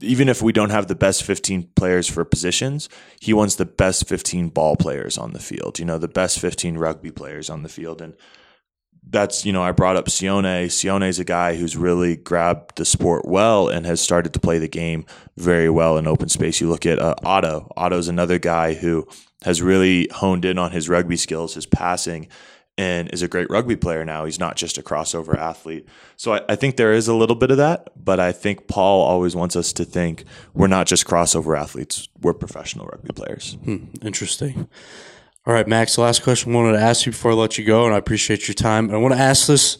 even 0.00 0.28
if 0.28 0.40
we 0.40 0.52
don't 0.52 0.70
have 0.70 0.86
the 0.86 0.94
best 0.94 1.24
15 1.24 1.70
players 1.74 2.08
for 2.08 2.24
positions, 2.24 2.88
he 3.20 3.32
wants 3.32 3.56
the 3.56 3.64
best 3.64 4.08
15 4.08 4.48
ball 4.50 4.76
players 4.76 5.18
on 5.18 5.32
the 5.32 5.40
field, 5.40 5.78
you 5.78 5.84
know, 5.84 5.98
the 5.98 6.08
best 6.08 6.38
15 6.38 6.78
rugby 6.78 7.10
players 7.10 7.50
on 7.50 7.62
the 7.62 7.68
field. 7.68 8.00
And 8.00 8.14
that's, 9.10 9.44
you 9.44 9.52
know, 9.52 9.62
I 9.62 9.72
brought 9.72 9.96
up 9.96 10.06
Sione. 10.06 10.66
Sione 10.66 11.08
is 11.08 11.18
a 11.18 11.24
guy 11.24 11.56
who's 11.56 11.76
really 11.76 12.14
grabbed 12.14 12.76
the 12.76 12.84
sport 12.84 13.26
well 13.26 13.68
and 13.68 13.86
has 13.86 14.00
started 14.00 14.32
to 14.34 14.40
play 14.40 14.58
the 14.58 14.68
game 14.68 15.04
very 15.36 15.70
well 15.70 15.96
in 15.96 16.06
open 16.06 16.28
space. 16.28 16.60
You 16.60 16.68
look 16.68 16.86
at 16.86 16.98
uh, 16.98 17.14
Otto. 17.24 17.72
Otto's 17.76 18.08
another 18.08 18.38
guy 18.38 18.74
who 18.74 19.08
has 19.42 19.62
really 19.62 20.08
honed 20.12 20.44
in 20.44 20.58
on 20.58 20.72
his 20.72 20.88
rugby 20.88 21.16
skills, 21.16 21.54
his 21.54 21.66
passing, 21.66 22.28
and 22.78 23.12
is 23.12 23.22
a 23.22 23.28
great 23.28 23.50
rugby 23.50 23.74
player 23.74 24.04
now. 24.04 24.24
He's 24.24 24.38
not 24.38 24.56
just 24.56 24.78
a 24.78 24.82
crossover 24.82 25.36
athlete. 25.36 25.86
So 26.16 26.34
I, 26.34 26.42
I 26.48 26.54
think 26.54 26.76
there 26.76 26.92
is 26.92 27.08
a 27.08 27.14
little 27.14 27.34
bit 27.34 27.50
of 27.50 27.56
that, 27.56 27.90
but 27.96 28.20
I 28.20 28.30
think 28.30 28.68
Paul 28.68 29.02
always 29.02 29.34
wants 29.34 29.56
us 29.56 29.72
to 29.74 29.84
think 29.84 30.24
we're 30.54 30.68
not 30.68 30.86
just 30.86 31.04
crossover 31.04 31.58
athletes, 31.58 32.08
we're 32.20 32.34
professional 32.34 32.86
rugby 32.86 33.12
players. 33.12 33.58
Hmm, 33.64 33.86
interesting. 34.00 34.68
All 35.44 35.52
right, 35.52 35.66
Max, 35.66 35.98
last 35.98 36.22
question 36.22 36.52
I 36.52 36.56
wanted 36.56 36.78
to 36.78 36.82
ask 36.82 37.04
you 37.04 37.12
before 37.12 37.32
I 37.32 37.34
let 37.34 37.58
you 37.58 37.64
go, 37.64 37.84
and 37.84 37.94
I 37.94 37.98
appreciate 37.98 38.46
your 38.46 38.54
time. 38.54 38.90
I 38.94 38.96
want 38.96 39.14
to 39.14 39.20
ask 39.20 39.48
this 39.48 39.78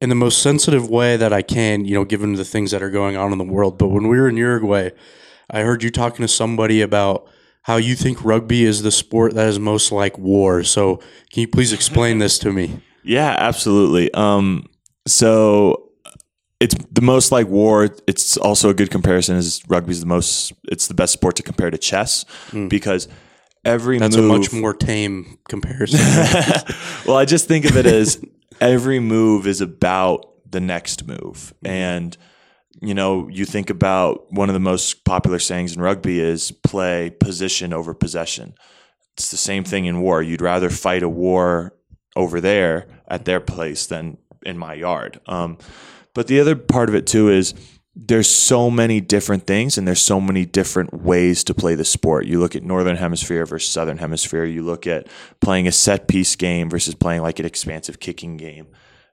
in 0.00 0.10
the 0.10 0.14
most 0.14 0.42
sensitive 0.42 0.90
way 0.90 1.16
that 1.16 1.32
I 1.32 1.40
can, 1.40 1.86
you 1.86 1.94
know, 1.94 2.04
given 2.04 2.34
the 2.34 2.44
things 2.44 2.72
that 2.72 2.82
are 2.82 2.90
going 2.90 3.16
on 3.16 3.32
in 3.32 3.38
the 3.38 3.44
world. 3.44 3.78
But 3.78 3.88
when 3.88 4.08
we 4.08 4.18
were 4.18 4.28
in 4.28 4.36
Uruguay, 4.36 4.90
I 5.48 5.60
heard 5.60 5.82
you 5.82 5.90
talking 5.90 6.22
to 6.22 6.28
somebody 6.28 6.82
about 6.82 7.26
how 7.64 7.76
you 7.76 7.96
think 7.96 8.24
rugby 8.24 8.64
is 8.64 8.82
the 8.82 8.90
sport 8.90 9.34
that 9.34 9.48
is 9.48 9.58
most 9.58 9.90
like 9.90 10.16
war. 10.18 10.62
So 10.62 10.96
can 11.32 11.40
you 11.40 11.48
please 11.48 11.72
explain 11.72 12.18
this 12.18 12.38
to 12.40 12.52
me? 12.52 12.80
Yeah, 13.06 13.36
absolutely. 13.38 14.10
Um, 14.14 14.64
so 15.06 15.90
it's 16.60 16.74
the 16.90 17.02
most 17.02 17.30
like 17.30 17.46
war. 17.48 17.90
It's 18.06 18.38
also 18.38 18.70
a 18.70 18.74
good 18.74 18.90
comparison. 18.90 19.36
Is 19.36 19.60
rugby's 19.68 20.00
the 20.00 20.06
most? 20.06 20.54
It's 20.72 20.86
the 20.86 20.94
best 20.94 21.12
sport 21.12 21.36
to 21.36 21.42
compare 21.42 21.70
to 21.70 21.76
chess 21.76 22.24
because 22.70 23.06
every 23.62 23.98
Hmm. 23.98 24.04
That's 24.04 24.16
move, 24.16 24.30
a 24.30 24.38
much 24.38 24.52
more 24.54 24.72
tame 24.72 25.36
comparison. 25.50 26.00
well, 27.06 27.18
I 27.18 27.26
just 27.26 27.46
think 27.46 27.66
of 27.66 27.76
it 27.76 27.84
as 27.84 28.24
every 28.60 29.00
move 29.00 29.46
is 29.46 29.60
about 29.60 30.24
the 30.50 30.60
next 30.60 31.06
move. 31.06 31.52
And, 31.62 32.16
you 32.80 32.94
know, 32.94 33.28
you 33.28 33.44
think 33.44 33.70
about 33.70 34.32
one 34.32 34.48
of 34.48 34.54
the 34.54 34.60
most 34.60 35.04
popular 35.04 35.38
sayings 35.38 35.74
in 35.74 35.82
rugby 35.82 36.20
is 36.20 36.50
play 36.50 37.10
position 37.10 37.72
over 37.72 37.94
possession. 37.94 38.54
It's 39.16 39.30
the 39.30 39.36
same 39.36 39.64
thing 39.64 39.84
in 39.84 40.00
war. 40.00 40.22
You'd 40.22 40.40
rather 40.40 40.70
fight 40.70 41.02
a 41.02 41.08
war 41.08 41.74
over 42.16 42.40
there 42.40 42.88
at 43.06 43.24
their 43.24 43.40
place 43.40 43.86
than 43.86 44.18
in 44.44 44.58
my 44.58 44.74
yard. 44.74 45.20
Um, 45.26 45.58
but 46.14 46.26
the 46.26 46.40
other 46.40 46.56
part 46.56 46.88
of 46.88 46.94
it 46.94 47.06
too 47.06 47.28
is 47.28 47.54
there's 47.96 48.28
so 48.28 48.70
many 48.70 49.00
different 49.00 49.46
things 49.46 49.78
and 49.78 49.86
there's 49.86 50.02
so 50.02 50.20
many 50.20 50.44
different 50.44 50.92
ways 50.92 51.44
to 51.44 51.54
play 51.54 51.76
the 51.76 51.84
sport. 51.84 52.26
You 52.26 52.40
look 52.40 52.56
at 52.56 52.64
northern 52.64 52.96
hemisphere 52.96 53.46
versus 53.46 53.70
southern 53.70 53.98
hemisphere. 53.98 54.44
You 54.44 54.62
look 54.62 54.86
at 54.86 55.06
playing 55.40 55.68
a 55.68 55.72
set 55.72 56.08
piece 56.08 56.34
game 56.34 56.68
versus 56.68 56.94
playing 56.94 57.22
like 57.22 57.38
an 57.38 57.46
expansive 57.46 58.00
kicking 58.00 58.36
game. 58.36 58.66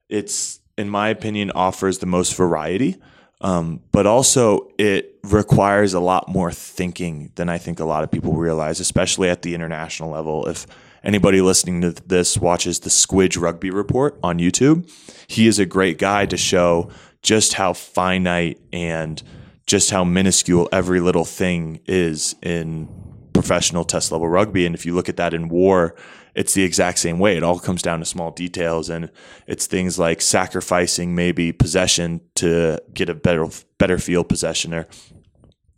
It's 0.09 0.59
in 0.77 0.89
my 0.89 1.09
opinion 1.09 1.51
offers 1.51 1.99
the 1.99 2.07
most 2.07 2.35
variety. 2.35 2.99
Um, 3.41 3.81
but 3.91 4.05
also 4.05 4.69
it 4.77 5.19
requires 5.23 5.93
a 5.93 5.99
lot 5.99 6.29
more 6.29 6.51
thinking 6.51 7.31
than 7.35 7.49
I 7.49 7.57
think 7.57 7.79
a 7.79 7.85
lot 7.85 8.03
of 8.03 8.11
people 8.11 8.33
realize, 8.33 8.79
especially 8.79 9.29
at 9.29 9.41
the 9.41 9.55
international 9.55 10.11
level. 10.11 10.47
If 10.47 10.67
anybody 11.03 11.41
listening 11.41 11.81
to 11.81 11.91
this 11.91 12.37
watches 12.37 12.79
the 12.79 12.89
Squidge 12.89 13.41
Rugby 13.41 13.71
Report 13.71 14.17
on 14.23 14.37
YouTube, 14.37 14.89
he 15.27 15.47
is 15.47 15.57
a 15.59 15.65
great 15.65 15.97
guy 15.97 16.27
to 16.27 16.37
show 16.37 16.89
just 17.23 17.53
how 17.53 17.73
finite 17.73 18.59
and 18.71 19.21
just 19.65 19.89
how 19.89 20.03
minuscule 20.03 20.69
every 20.71 20.99
little 20.99 21.25
thing 21.25 21.79
is 21.87 22.35
in 22.41 22.87
professional 23.33 23.83
test 23.83 24.11
level 24.11 24.27
rugby. 24.27 24.65
And 24.65 24.75
if 24.75 24.85
you 24.85 24.93
look 24.93 25.09
at 25.09 25.17
that 25.17 25.33
in 25.33 25.49
war, 25.49 25.95
it's 26.35 26.53
the 26.53 26.63
exact 26.63 26.99
same 26.99 27.19
way. 27.19 27.35
It 27.37 27.43
all 27.43 27.59
comes 27.59 27.81
down 27.81 27.99
to 27.99 28.05
small 28.05 28.31
details, 28.31 28.89
and 28.89 29.11
it's 29.47 29.67
things 29.67 29.99
like 29.99 30.21
sacrificing 30.21 31.15
maybe 31.15 31.51
possession 31.51 32.21
to 32.35 32.79
get 32.93 33.09
a 33.09 33.15
better 33.15 33.47
better 33.77 33.97
field 33.97 34.29
possession, 34.29 34.73
or 34.73 34.87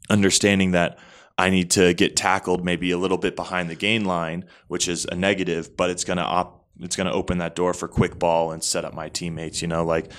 understanding 0.09 0.71
that 0.71 0.99
I 1.37 1.49
need 1.49 1.71
to 1.71 1.93
get 1.93 2.15
tackled 2.15 2.63
maybe 2.63 2.91
a 2.91 2.97
little 2.97 3.17
bit 3.17 3.35
behind 3.35 3.69
the 3.69 3.75
gain 3.75 4.05
line, 4.05 4.45
which 4.67 4.87
is 4.87 5.05
a 5.05 5.15
negative, 5.15 5.75
but 5.75 5.89
it's 5.89 6.03
gonna 6.03 6.21
op- 6.21 6.65
it's 6.79 6.95
gonna 6.95 7.11
open 7.11 7.39
that 7.39 7.55
door 7.55 7.73
for 7.73 7.87
quick 7.87 8.19
ball 8.19 8.51
and 8.51 8.63
set 8.63 8.85
up 8.85 8.93
my 8.93 9.09
teammates. 9.09 9.61
You 9.61 9.67
know, 9.67 9.83
like 9.83 10.11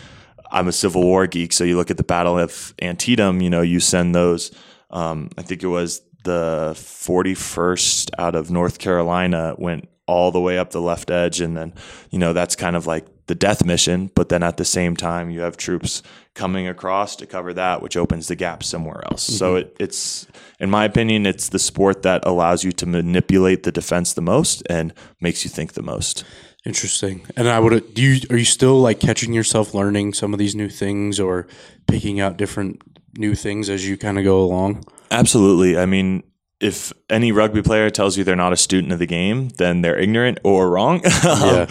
I'm 0.51 0.67
a 0.69 0.73
Civil 0.73 1.03
War 1.03 1.27
geek, 1.27 1.53
so 1.53 1.65
you 1.65 1.77
look 1.77 1.91
at 1.91 1.97
the 1.97 2.05
Battle 2.05 2.39
of 2.39 2.75
Antietam. 2.83 3.41
You 3.41 3.51
know, 3.51 3.63
you 3.63 3.79
send 3.79 4.15
those. 4.15 4.51
Um, 4.91 5.31
I 5.39 5.43
think 5.43 5.63
it 5.63 5.69
was 5.69 6.03
the 6.25 6.73
41st 6.77 8.11
out 8.19 8.35
of 8.35 8.51
North 8.51 8.79
Carolina 8.79 9.55
went 9.59 9.89
all 10.07 10.31
the 10.31 10.41
way 10.41 10.59
up 10.59 10.71
the 10.71 10.81
left 10.81 11.11
edge, 11.11 11.41
and 11.41 11.57
then 11.57 11.73
you 12.11 12.19
know 12.19 12.33
that's 12.33 12.57
kind 12.57 12.77
of 12.77 12.87
like 12.87 13.07
the 13.27 13.35
death 13.35 13.65
mission. 13.65 14.11
But 14.15 14.29
then 14.29 14.43
at 14.43 14.57
the 14.57 14.65
same 14.65 14.97
time, 14.97 15.31
you 15.31 15.41
have 15.41 15.57
troops 15.57 16.03
coming 16.35 16.69
across 16.69 17.17
to 17.17 17.27
cover 17.27 17.53
that, 17.55 17.81
which 17.83 17.97
opens 17.97 18.29
the 18.29 18.37
gap 18.37 18.63
somewhere 18.63 19.03
else. 19.11 19.23
So 19.23 19.55
mm-hmm. 19.55 19.69
it, 19.69 19.77
it's, 19.81 20.27
in 20.59 20.69
my 20.69 20.85
opinion, 20.85 21.27
it's 21.27 21.49
the 21.49 21.59
sport 21.59 22.03
that 22.03 22.27
allows 22.27 22.65
you 22.65 22.73
to 22.73 22.87
manipulate 22.87 23.63
the 23.63 23.73
defense 23.73 24.13
the 24.13 24.21
most 24.21 24.63
and 24.69 24.93
makes 25.21 25.45
you 25.45 25.51
think 25.51 25.75
the 25.75 25.83
most. 25.83 26.25
Interesting. 26.67 27.27
And 27.37 27.49
I 27.49 27.61
would 27.61 27.93
do 27.93 28.03
you 28.03 28.21
are 28.31 28.39
you 28.39 28.45
still 28.47 28.81
like 28.81 28.99
catching 28.99 29.35
yourself 29.35 29.75
learning 29.75 30.15
some 30.15 30.33
of 30.33 30.39
these 30.39 30.55
new 30.55 30.71
things 30.71 31.21
or 31.21 31.47
picking 31.87 32.21
out 32.21 32.39
different 32.39 32.81
new 33.19 33.35
things 33.35 33.69
as 33.69 33.87
you 33.87 33.99
kind 33.99 34.19
of 34.19 34.25
go 34.25 34.43
along? 34.43 34.85
Absolutely. 35.11 35.77
I 35.77 35.85
mean, 35.85 36.23
if 36.65 36.95
any 37.11 37.31
rugby 37.31 37.61
player 37.61 37.91
tells 37.91 38.17
you 38.17 38.25
they're 38.25 38.35
not 38.35 38.55
a 38.55 38.57
student 38.57 38.91
of 38.91 38.99
the 38.99 39.07
game, 39.07 39.51
then 39.59 39.83
they're 39.83 39.99
ignorant 39.99 40.39
or 40.45 40.71
wrong. 40.71 41.03
Yeah. 41.25 41.67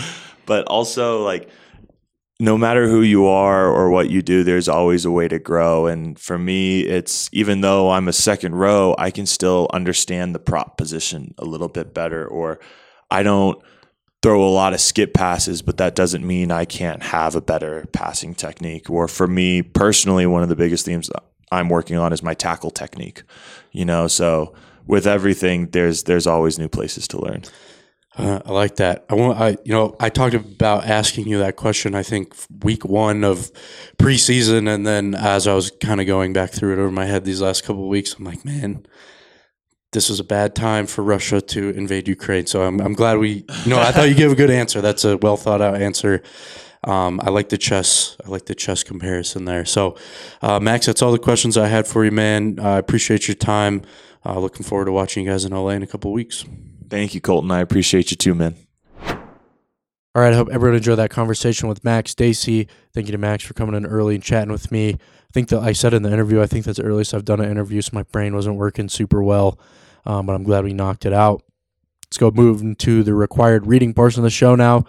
but 0.45 0.65
also, 0.67 1.23
like, 1.23 1.49
no 2.39 2.57
matter 2.59 2.87
who 2.87 3.01
you 3.01 3.25
are 3.25 3.67
or 3.67 3.89
what 3.89 4.11
you 4.11 4.21
do, 4.21 4.43
there's 4.43 4.69
always 4.69 5.03
a 5.03 5.09
way 5.09 5.27
to 5.27 5.39
grow. 5.39 5.87
And 5.87 6.19
for 6.19 6.37
me, 6.37 6.81
it's 6.81 7.27
even 7.33 7.61
though 7.61 7.89
I'm 7.89 8.07
a 8.07 8.13
second 8.13 8.53
row, 8.53 8.93
I 8.99 9.09
can 9.09 9.25
still 9.25 9.67
understand 9.73 10.35
the 10.35 10.39
prop 10.39 10.77
position 10.77 11.33
a 11.39 11.45
little 11.45 11.69
bit 11.69 11.93
better, 11.95 12.27
or 12.27 12.59
I 13.09 13.23
don't 13.23 13.59
throw 14.21 14.43
a 14.43 14.49
lot 14.49 14.73
of 14.73 14.79
skip 14.79 15.13
passes, 15.13 15.63
but 15.63 15.77
that 15.77 15.95
doesn't 15.95 16.25
mean 16.25 16.51
I 16.51 16.65
can't 16.65 17.01
have 17.01 17.35
a 17.35 17.41
better 17.41 17.85
passing 17.93 18.35
technique. 18.35 18.91
Or 18.91 19.07
for 19.07 19.27
me 19.27 19.63
personally, 19.63 20.27
one 20.27 20.43
of 20.43 20.49
the 20.49 20.55
biggest 20.55 20.85
themes 20.85 21.09
I'm 21.51 21.69
working 21.69 21.97
on 21.97 22.13
is 22.13 22.21
my 22.21 22.35
tackle 22.35 22.71
technique. 22.71 23.23
You 23.71 23.85
know, 23.85 24.07
so 24.07 24.53
with 24.85 25.07
everything, 25.07 25.67
there's 25.67 26.03
there's 26.03 26.27
always 26.27 26.59
new 26.59 26.69
places 26.69 27.07
to 27.09 27.21
learn. 27.21 27.43
Uh, 28.15 28.39
I 28.45 28.51
like 28.51 28.75
that. 28.75 29.05
I 29.09 29.15
want. 29.15 29.39
I 29.39 29.57
you 29.63 29.73
know 29.73 29.95
I 29.99 30.09
talked 30.09 30.35
about 30.35 30.85
asking 30.85 31.27
you 31.27 31.39
that 31.39 31.55
question. 31.55 31.95
I 31.95 32.03
think 32.03 32.35
week 32.63 32.85
one 32.85 33.23
of 33.23 33.51
preseason, 33.97 34.73
and 34.73 34.85
then 34.85 35.15
as 35.15 35.47
I 35.47 35.55
was 35.55 35.71
kind 35.71 35.99
of 35.99 36.05
going 36.05 36.31
back 36.31 36.51
through 36.51 36.73
it 36.73 36.79
over 36.79 36.91
my 36.91 37.05
head 37.05 37.25
these 37.25 37.41
last 37.41 37.63
couple 37.63 37.83
of 37.83 37.89
weeks, 37.89 38.13
I'm 38.13 38.25
like, 38.25 38.45
man, 38.45 38.85
this 39.93 40.11
is 40.11 40.19
a 40.19 40.23
bad 40.23 40.53
time 40.53 40.85
for 40.85 41.01
Russia 41.03 41.41
to 41.41 41.69
invade 41.71 42.07
Ukraine. 42.07 42.45
So 42.45 42.61
I'm 42.61 42.79
I'm 42.81 42.93
glad 42.93 43.17
we. 43.17 43.45
You 43.63 43.69
know, 43.69 43.79
I 43.79 43.91
thought 43.91 44.09
you 44.09 44.15
gave 44.15 44.31
a 44.31 44.35
good 44.35 44.51
answer. 44.51 44.79
That's 44.81 45.05
a 45.05 45.17
well 45.17 45.37
thought 45.37 45.61
out 45.61 45.81
answer. 45.81 46.21
Um, 46.83 47.21
I 47.23 47.29
like 47.29 47.49
the 47.49 47.57
chess. 47.57 48.17
I 48.25 48.29
like 48.29 48.45
the 48.45 48.55
chess 48.55 48.83
comparison 48.83 49.45
there. 49.45 49.65
So, 49.65 49.95
uh, 50.41 50.59
Max, 50.59 50.85
that's 50.85 51.01
all 51.01 51.11
the 51.11 51.19
questions 51.19 51.57
I 51.57 51.67
had 51.67 51.87
for 51.87 52.03
you, 52.03 52.11
man. 52.11 52.59
I 52.59 52.77
appreciate 52.77 53.27
your 53.27 53.35
time. 53.35 53.83
Uh, 54.25 54.39
looking 54.39 54.63
forward 54.63 54.85
to 54.85 54.91
watching 54.91 55.25
you 55.25 55.31
guys 55.31 55.45
in 55.45 55.53
LA 55.53 55.69
in 55.69 55.83
a 55.83 55.87
couple 55.87 56.11
of 56.11 56.15
weeks. 56.15 56.45
Thank 56.89 57.13
you, 57.13 57.21
Colton. 57.21 57.51
I 57.51 57.59
appreciate 57.59 58.11
you 58.11 58.17
too, 58.17 58.35
man. 58.35 58.55
All 60.15 60.21
right, 60.21 60.31
I 60.31 60.35
hope 60.35 60.49
everyone 60.51 60.77
enjoyed 60.77 60.99
that 60.99 61.09
conversation 61.09 61.67
with 61.67 61.83
Max 61.83 62.13
Dacey. 62.13 62.67
Thank 62.93 63.07
you 63.07 63.13
to 63.13 63.17
Max 63.17 63.43
for 63.43 63.55
coming 63.55 63.73
in 63.73 63.85
early 63.85 64.13
and 64.13 64.23
chatting 64.23 64.51
with 64.51 64.71
me. 64.71 64.89
I 64.93 65.31
think 65.33 65.49
that 65.49 65.61
I 65.61 65.71
said 65.71 65.95
in 65.95 66.03
the 66.03 66.13
interview, 66.13 66.39
I 66.39 66.45
think 66.45 66.65
that's 66.65 66.77
the 66.77 66.83
earliest 66.83 67.15
I've 67.15 67.25
done 67.25 67.39
an 67.39 67.49
interview, 67.49 67.81
so 67.81 67.89
my 67.93 68.03
brain 68.03 68.35
wasn't 68.35 68.57
working 68.57 68.89
super 68.89 69.23
well, 69.23 69.57
um, 70.05 70.27
but 70.27 70.33
I'm 70.33 70.43
glad 70.43 70.65
we 70.65 70.73
knocked 70.73 71.07
it 71.07 71.13
out. 71.13 71.41
Let's 72.05 72.19
go 72.19 72.29
move 72.29 72.61
into 72.61 73.01
the 73.01 73.15
required 73.15 73.65
reading 73.65 73.95
portion 73.95 74.19
of 74.19 74.23
the 74.23 74.29
show 74.29 74.53
now. 74.53 74.85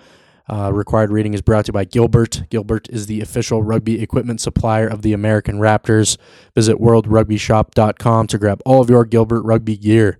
Uh, 0.49 0.71
required 0.73 1.11
reading 1.11 1.33
is 1.33 1.41
brought 1.41 1.65
to 1.65 1.71
you 1.71 1.73
by 1.73 1.85
Gilbert. 1.85 2.45
Gilbert 2.51 2.89
is 2.91 3.07
the 3.07 3.21
official 3.21 3.63
rugby 3.63 4.03
equipment 4.03 4.41
supplier 4.41 4.87
of 4.87 5.03
the 5.03 5.13
American 5.13 5.59
Raptors. 5.59 6.19
Visit 6.55 6.77
worldrugbyshop.com 6.79 8.27
to 8.27 8.39
grab 8.39 8.61
all 8.67 8.83
of 8.83 8.91
your 8.91 9.05
Gilbert 9.05 9.43
rugby 9.43 9.77
gear. 9.77 10.19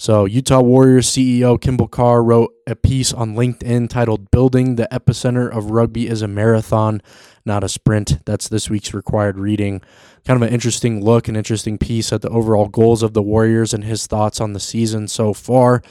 So, 0.00 0.24
Utah 0.24 0.62
Warriors 0.62 1.10
CEO 1.10 1.60
Kimball 1.60 1.86
Kjar 1.86 2.24
wrote 2.24 2.54
a 2.66 2.74
piece 2.74 3.12
on 3.12 3.34
LinkedIn 3.34 3.90
titled 3.90 4.30
Building 4.30 4.76
the 4.76 4.88
Epicenter 4.90 5.54
of 5.54 5.72
Rugby 5.72 6.08
is 6.08 6.22
a 6.22 6.26
Marathon, 6.26 7.02
Not 7.44 7.62
a 7.62 7.68
Sprint. 7.68 8.24
That's 8.24 8.48
this 8.48 8.70
week's 8.70 8.94
required 8.94 9.38
reading. 9.38 9.82
Kind 10.24 10.42
of 10.42 10.48
an 10.48 10.54
interesting 10.54 11.04
look, 11.04 11.28
an 11.28 11.36
interesting 11.36 11.76
piece 11.76 12.14
at 12.14 12.22
the 12.22 12.30
overall 12.30 12.68
goals 12.68 13.02
of 13.02 13.12
the 13.12 13.20
Warriors 13.20 13.74
and 13.74 13.84
his 13.84 14.06
thoughts 14.06 14.40
on 14.40 14.54
the 14.54 14.58
season 14.58 15.06
so 15.06 15.34
far. 15.34 15.82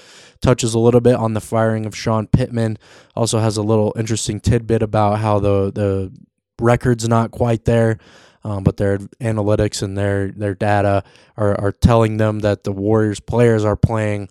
Touches 0.42 0.74
a 0.74 0.80
little 0.80 1.02
bit 1.02 1.14
on 1.14 1.36
the 1.36 1.40
firing 1.40 1.86
of 1.86 1.96
Sean 1.96 2.26
Pittman. 2.26 2.80
Also 3.16 3.38
has 3.38 3.58
a 3.58 3.62
little 3.62 3.94
interesting 3.96 4.40
tidbit 4.40 4.82
about 4.82 5.20
how 5.20 5.38
the, 5.38 5.72
the 5.72 6.12
record's 6.60 7.08
not 7.08 7.30
quite 7.30 7.66
there. 7.66 8.00
Um, 8.44 8.64
but 8.64 8.78
their 8.78 8.98
analytics 8.98 9.82
and 9.82 9.98
their 9.98 10.32
their 10.32 10.56
data 10.56 11.04
are, 11.36 11.60
are 11.60 11.72
telling 11.72 12.18
them 12.18 12.40
that 12.40 12.64
the 12.64 12.72
Warriors 12.72 13.20
players 13.20 13.66
are 13.66 13.76
playing, 13.76 14.30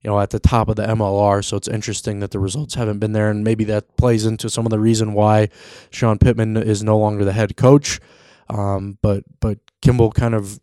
you 0.00 0.10
know, 0.10 0.18
at 0.18 0.30
the 0.30 0.40
top 0.40 0.68
of 0.68 0.76
the 0.76 0.86
MLR. 0.86 1.44
So 1.44 1.56
it's 1.56 1.68
interesting 1.68 2.20
that 2.20 2.30
the 2.30 2.38
results 2.38 2.74
haven't 2.74 3.00
been 3.00 3.12
there, 3.12 3.30
and 3.30 3.44
maybe 3.44 3.64
that 3.64 3.96
plays 3.96 4.24
into 4.24 4.48
some 4.48 4.64
of 4.64 4.70
the 4.70 4.78
reason 4.78 5.12
why 5.12 5.48
Sean 5.90 6.18
Pittman 6.18 6.56
is 6.56 6.82
no 6.82 6.98
longer 6.98 7.24
the 7.24 7.32
head 7.32 7.56
coach. 7.56 8.00
Um, 8.48 8.98
but 9.02 9.24
but 9.40 9.58
Kimball 9.82 10.10
kind 10.10 10.34
of 10.34 10.58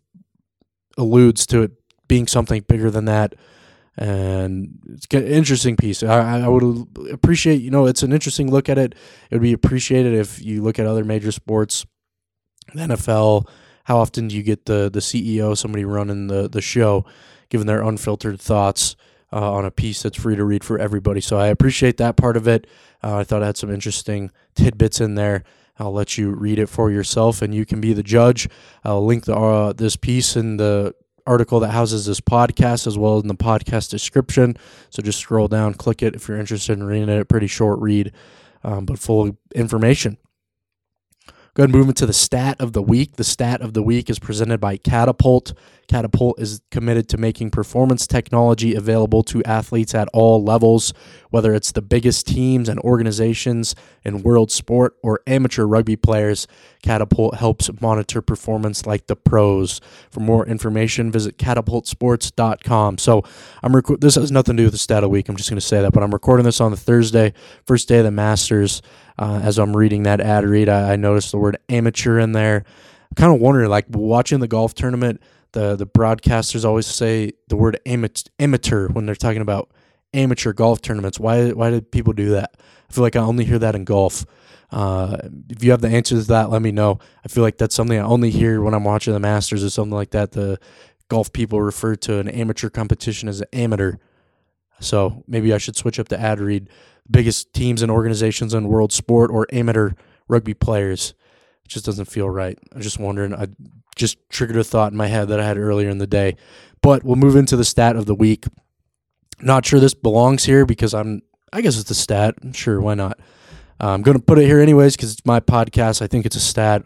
alludes 0.96 1.46
to 1.46 1.62
it 1.62 1.72
being 2.08 2.26
something 2.26 2.64
bigger 2.66 2.90
than 2.90 3.04
that. 3.04 3.34
And 3.96 4.78
it's 4.88 5.06
an 5.12 5.26
interesting 5.26 5.76
piece. 5.76 6.02
I, 6.04 6.40
I 6.40 6.48
would 6.48 6.86
appreciate, 7.10 7.60
you 7.60 7.70
know, 7.70 7.86
it's 7.86 8.04
an 8.04 8.12
interesting 8.12 8.50
look 8.50 8.68
at 8.68 8.78
it. 8.78 8.94
It 9.30 9.34
would 9.34 9.42
be 9.42 9.52
appreciated 9.52 10.14
if 10.14 10.42
you 10.42 10.62
look 10.62 10.78
at 10.78 10.86
other 10.86 11.04
major 11.04 11.32
sports 11.32 11.84
the 12.74 12.94
NFL, 12.94 13.48
how 13.84 13.98
often 13.98 14.28
do 14.28 14.36
you 14.36 14.42
get 14.42 14.66
the 14.66 14.90
the 14.90 15.00
CEO, 15.00 15.56
somebody 15.56 15.84
running 15.84 16.26
the 16.26 16.48
the 16.48 16.60
show, 16.60 17.04
giving 17.48 17.66
their 17.66 17.82
unfiltered 17.82 18.40
thoughts 18.40 18.96
uh, 19.32 19.52
on 19.52 19.64
a 19.64 19.70
piece 19.70 20.02
that's 20.02 20.18
free 20.18 20.36
to 20.36 20.44
read 20.44 20.64
for 20.64 20.78
everybody? 20.78 21.20
So 21.20 21.38
I 21.38 21.48
appreciate 21.48 21.96
that 21.96 22.16
part 22.16 22.36
of 22.36 22.46
it. 22.46 22.66
Uh, 23.02 23.18
I 23.18 23.24
thought 23.24 23.42
I 23.42 23.46
had 23.46 23.56
some 23.56 23.70
interesting 23.70 24.30
tidbits 24.54 25.00
in 25.00 25.14
there. 25.14 25.44
I'll 25.78 25.92
let 25.92 26.18
you 26.18 26.30
read 26.30 26.58
it 26.58 26.68
for 26.68 26.90
yourself, 26.90 27.40
and 27.40 27.54
you 27.54 27.64
can 27.64 27.80
be 27.80 27.92
the 27.92 28.02
judge. 28.02 28.48
I'll 28.84 29.04
link 29.04 29.24
the 29.24 29.36
uh, 29.36 29.72
this 29.72 29.96
piece 29.96 30.36
in 30.36 30.56
the 30.56 30.94
article 31.28 31.60
that 31.60 31.70
houses 31.70 32.06
this 32.06 32.20
podcast 32.20 32.86
as 32.86 32.96
well 32.98 33.16
as 33.16 33.22
in 33.22 33.28
the 33.28 33.34
podcast 33.34 33.90
description. 33.90 34.56
So 34.90 35.02
just 35.02 35.20
scroll 35.20 35.46
down, 35.46 35.74
click 35.74 36.02
it 36.02 36.14
if 36.16 36.26
you're 36.26 36.38
interested 36.38 36.72
in 36.72 36.84
reading 36.84 37.08
it. 37.08 37.28
Pretty 37.28 37.46
short 37.46 37.78
read, 37.80 38.12
um, 38.64 38.86
but 38.86 38.98
full 38.98 39.36
information. 39.54 40.16
Go 41.58 41.62
ahead 41.62 41.70
and 41.70 41.78
move 41.80 41.88
into 41.88 42.06
the 42.06 42.12
stat 42.12 42.56
of 42.60 42.72
the 42.72 42.80
week. 42.80 43.16
The 43.16 43.24
stat 43.24 43.62
of 43.62 43.74
the 43.74 43.82
week 43.82 44.08
is 44.08 44.20
presented 44.20 44.60
by 44.60 44.76
Catapult. 44.76 45.54
Catapult 45.88 46.38
is 46.38 46.60
committed 46.70 47.08
to 47.08 47.16
making 47.16 47.50
performance 47.50 48.06
technology 48.06 48.76
available 48.76 49.24
to 49.24 49.42
athletes 49.42 49.92
at 49.92 50.06
all 50.12 50.44
levels, 50.44 50.94
whether 51.30 51.52
it's 51.54 51.72
the 51.72 51.82
biggest 51.82 52.28
teams 52.28 52.68
and 52.68 52.78
organizations 52.80 53.74
in 54.04 54.22
world 54.22 54.52
sport 54.52 54.98
or 55.02 55.20
amateur 55.26 55.64
rugby 55.64 55.96
players. 55.96 56.46
Catapult 56.82 57.34
helps 57.34 57.68
monitor 57.80 58.22
performance 58.22 58.86
like 58.86 59.08
the 59.08 59.16
pros. 59.16 59.80
For 60.12 60.20
more 60.20 60.46
information, 60.46 61.10
visit 61.10 61.38
catapultsports.com. 61.38 62.98
So, 62.98 63.24
I'm 63.64 63.74
rec- 63.74 63.98
this 63.98 64.14
has 64.14 64.30
nothing 64.30 64.56
to 64.56 64.60
do 64.60 64.66
with 64.66 64.74
the 64.74 64.78
stat 64.78 64.98
of 64.98 65.02
the 65.02 65.08
week. 65.08 65.28
I'm 65.28 65.34
just 65.34 65.50
going 65.50 65.58
to 65.58 65.66
say 65.66 65.80
that, 65.80 65.92
but 65.92 66.04
I'm 66.04 66.12
recording 66.12 66.44
this 66.44 66.60
on 66.60 66.70
the 66.70 66.76
Thursday, 66.76 67.32
first 67.66 67.88
day 67.88 67.98
of 67.98 68.04
the 68.04 68.12
Masters. 68.12 68.80
Uh, 69.18 69.40
as 69.42 69.58
I'm 69.58 69.76
reading 69.76 70.04
that 70.04 70.20
ad 70.20 70.44
read, 70.44 70.68
I, 70.68 70.92
I 70.92 70.96
noticed 70.96 71.32
the 71.32 71.38
word 71.38 71.58
amateur 71.68 72.18
in 72.18 72.32
there. 72.32 72.64
Kind 73.16 73.34
of 73.34 73.40
wondering, 73.40 73.68
like 73.68 73.86
watching 73.88 74.40
the 74.40 74.48
golf 74.48 74.74
tournament, 74.74 75.20
the 75.52 75.76
the 75.76 75.86
broadcasters 75.86 76.64
always 76.64 76.86
say 76.86 77.32
the 77.48 77.56
word 77.56 77.80
amateur 77.86 78.88
when 78.88 79.06
they're 79.06 79.14
talking 79.14 79.40
about 79.40 79.70
amateur 80.14 80.52
golf 80.52 80.82
tournaments. 80.82 81.18
Why 81.18 81.50
why 81.50 81.70
did 81.70 81.90
people 81.90 82.12
do 82.12 82.30
that? 82.30 82.50
I 82.88 82.92
feel 82.92 83.02
like 83.02 83.16
I 83.16 83.20
only 83.20 83.44
hear 83.44 83.58
that 83.58 83.74
in 83.74 83.84
golf. 83.84 84.24
Uh, 84.70 85.16
if 85.48 85.64
you 85.64 85.70
have 85.70 85.80
the 85.80 85.88
answers 85.88 86.26
to 86.26 86.32
that, 86.32 86.50
let 86.50 86.60
me 86.62 86.70
know. 86.70 86.98
I 87.24 87.28
feel 87.28 87.42
like 87.42 87.56
that's 87.58 87.74
something 87.74 87.98
I 87.98 88.02
only 88.02 88.30
hear 88.30 88.60
when 88.60 88.74
I'm 88.74 88.84
watching 88.84 89.14
the 89.14 89.20
Masters 89.20 89.64
or 89.64 89.70
something 89.70 89.94
like 89.94 90.10
that. 90.10 90.32
The 90.32 90.58
golf 91.08 91.32
people 91.32 91.62
refer 91.62 91.96
to 91.96 92.18
an 92.18 92.28
amateur 92.28 92.68
competition 92.68 93.28
as 93.28 93.40
an 93.40 93.48
amateur. 93.52 93.96
So 94.80 95.24
maybe 95.26 95.52
I 95.52 95.58
should 95.58 95.76
switch 95.76 95.98
up 95.98 96.08
the 96.08 96.20
ad 96.20 96.38
read 96.40 96.68
biggest 97.10 97.52
teams 97.52 97.82
and 97.82 97.90
organizations 97.90 98.54
in 98.54 98.68
world 98.68 98.92
sport 98.92 99.30
or 99.30 99.46
amateur 99.52 99.92
rugby 100.28 100.54
players. 100.54 101.14
It 101.64 101.70
just 101.70 101.84
doesn't 101.84 102.06
feel 102.06 102.28
right. 102.28 102.58
I'm 102.74 102.80
just 102.80 102.98
wondering. 102.98 103.34
I 103.34 103.48
just 103.96 104.18
triggered 104.28 104.56
a 104.56 104.64
thought 104.64 104.92
in 104.92 104.98
my 104.98 105.06
head 105.06 105.28
that 105.28 105.40
I 105.40 105.46
had 105.46 105.58
earlier 105.58 105.88
in 105.88 105.98
the 105.98 106.06
day. 106.06 106.36
But 106.82 107.04
we'll 107.04 107.16
move 107.16 107.36
into 107.36 107.56
the 107.56 107.64
stat 107.64 107.96
of 107.96 108.06
the 108.06 108.14
week. 108.14 108.44
Not 109.40 109.66
sure 109.66 109.80
this 109.80 109.94
belongs 109.94 110.44
here 110.44 110.66
because 110.66 110.94
I'm. 110.94 111.22
I 111.52 111.62
guess 111.62 111.78
it's 111.78 111.90
a 111.90 111.94
stat. 111.94 112.34
Sure, 112.52 112.80
why 112.80 112.94
not? 112.94 113.18
Uh, 113.80 113.88
I'm 113.88 114.02
going 114.02 114.16
to 114.16 114.22
put 114.22 114.38
it 114.38 114.44
here 114.44 114.60
anyways 114.60 114.96
because 114.96 115.12
it's 115.12 115.24
my 115.24 115.40
podcast. 115.40 116.02
I 116.02 116.06
think 116.06 116.26
it's 116.26 116.36
a 116.36 116.40
stat. 116.40 116.82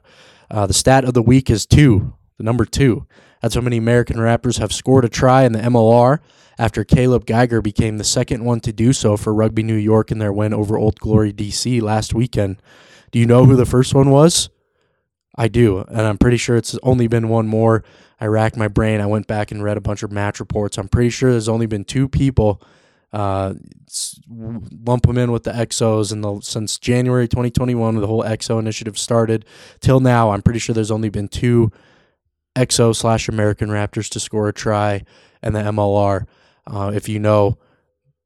Uh, 0.51 0.67
the 0.67 0.75
stat 0.75 1.05
of 1.05 1.15
the 1.15 1.23
week 1.23 1.51
is 1.51 1.67
two, 1.67 2.15
the 2.37 2.45
number 2.45 2.65
two. 2.65 3.07
That's 3.41 3.55
how 3.55 3.61
many 3.61 3.79
American 3.79 4.19
Raptors 4.19 4.59
have 4.59 4.73
scored 4.73 5.05
a 5.05 5.09
try 5.09 5.43
in 5.43 5.53
the 5.53 5.59
MLR 5.59 6.21
after 6.59 6.85
Caleb 6.85 7.27
Geiger 7.27 7.63
became 7.63 7.99
the 7.99 8.05
second 8.05 8.45
one 8.45 8.61
to 8.61 8.73
do 8.73 8.93
so 8.93 9.17
for 9.17 9.35
Rugby 9.35 9.63
New 9.63 9.75
York 9.75 10.11
in 10.11 10.19
their 10.19 10.33
win 10.33 10.53
over 10.53 10.79
Old 10.79 10.99
Glory 10.99 11.33
DC 11.33 11.81
last 11.81 12.15
weekend. 12.15 12.61
Do 13.11 13.19
you 13.19 13.27
know 13.27 13.45
who 13.45 13.57
the 13.57 13.67
first 13.67 13.95
one 13.95 14.11
was? 14.11 14.49
I 15.37 15.49
do, 15.49 15.79
and 15.79 16.03
I'm 16.03 16.19
pretty 16.19 16.37
sure 16.37 16.57
it's 16.57 16.79
only 16.83 17.07
been 17.07 17.29
one 17.29 17.47
more. 17.47 17.85
I 18.21 18.27
racked 18.27 18.57
my 18.57 18.69
brain. 18.69 19.01
I 19.01 19.07
went 19.07 19.27
back 19.27 19.51
and 19.51 19.63
read 19.63 19.77
a 19.77 19.81
bunch 19.81 20.03
of 20.03 20.13
match 20.13 20.41
reports. 20.41 20.79
I'm 20.79 20.89
pretty 20.89 21.11
sure 21.11 21.31
there's 21.31 21.49
only 21.49 21.67
been 21.67 21.85
two 21.85 22.09
people. 22.09 22.63
Uh, 23.13 23.55
lump 24.29 25.07
them 25.07 25.19
in 25.19 25.33
with 25.33 25.45
the 25.45 25.53
XOs 25.53 26.13
and 26.13 26.25
the 26.25 26.41
since 26.41 26.79
January 26.79 27.29
2021, 27.29 27.97
the 27.97 28.07
whole 28.07 28.23
XO 28.23 28.59
initiative 28.59 28.99
started 28.99 29.45
till 29.81 30.01
now. 30.01 30.31
I'm 30.31 30.43
pretty 30.43 30.59
sure 30.59 30.75
there's 30.75 30.91
only 30.91 31.11
been 31.11 31.29
two 31.29 31.71
XO 32.57 32.95
slash 32.95 33.29
American 33.29 33.69
Raptors 33.69 34.09
to 34.11 34.21
score 34.21 34.49
a 34.49 34.53
try 34.53 35.05
and 35.43 35.55
the 35.55 35.61
MLR. 35.61 36.27
Uh, 36.67 36.93
if 36.95 37.09
you 37.09 37.19
know, 37.19 37.59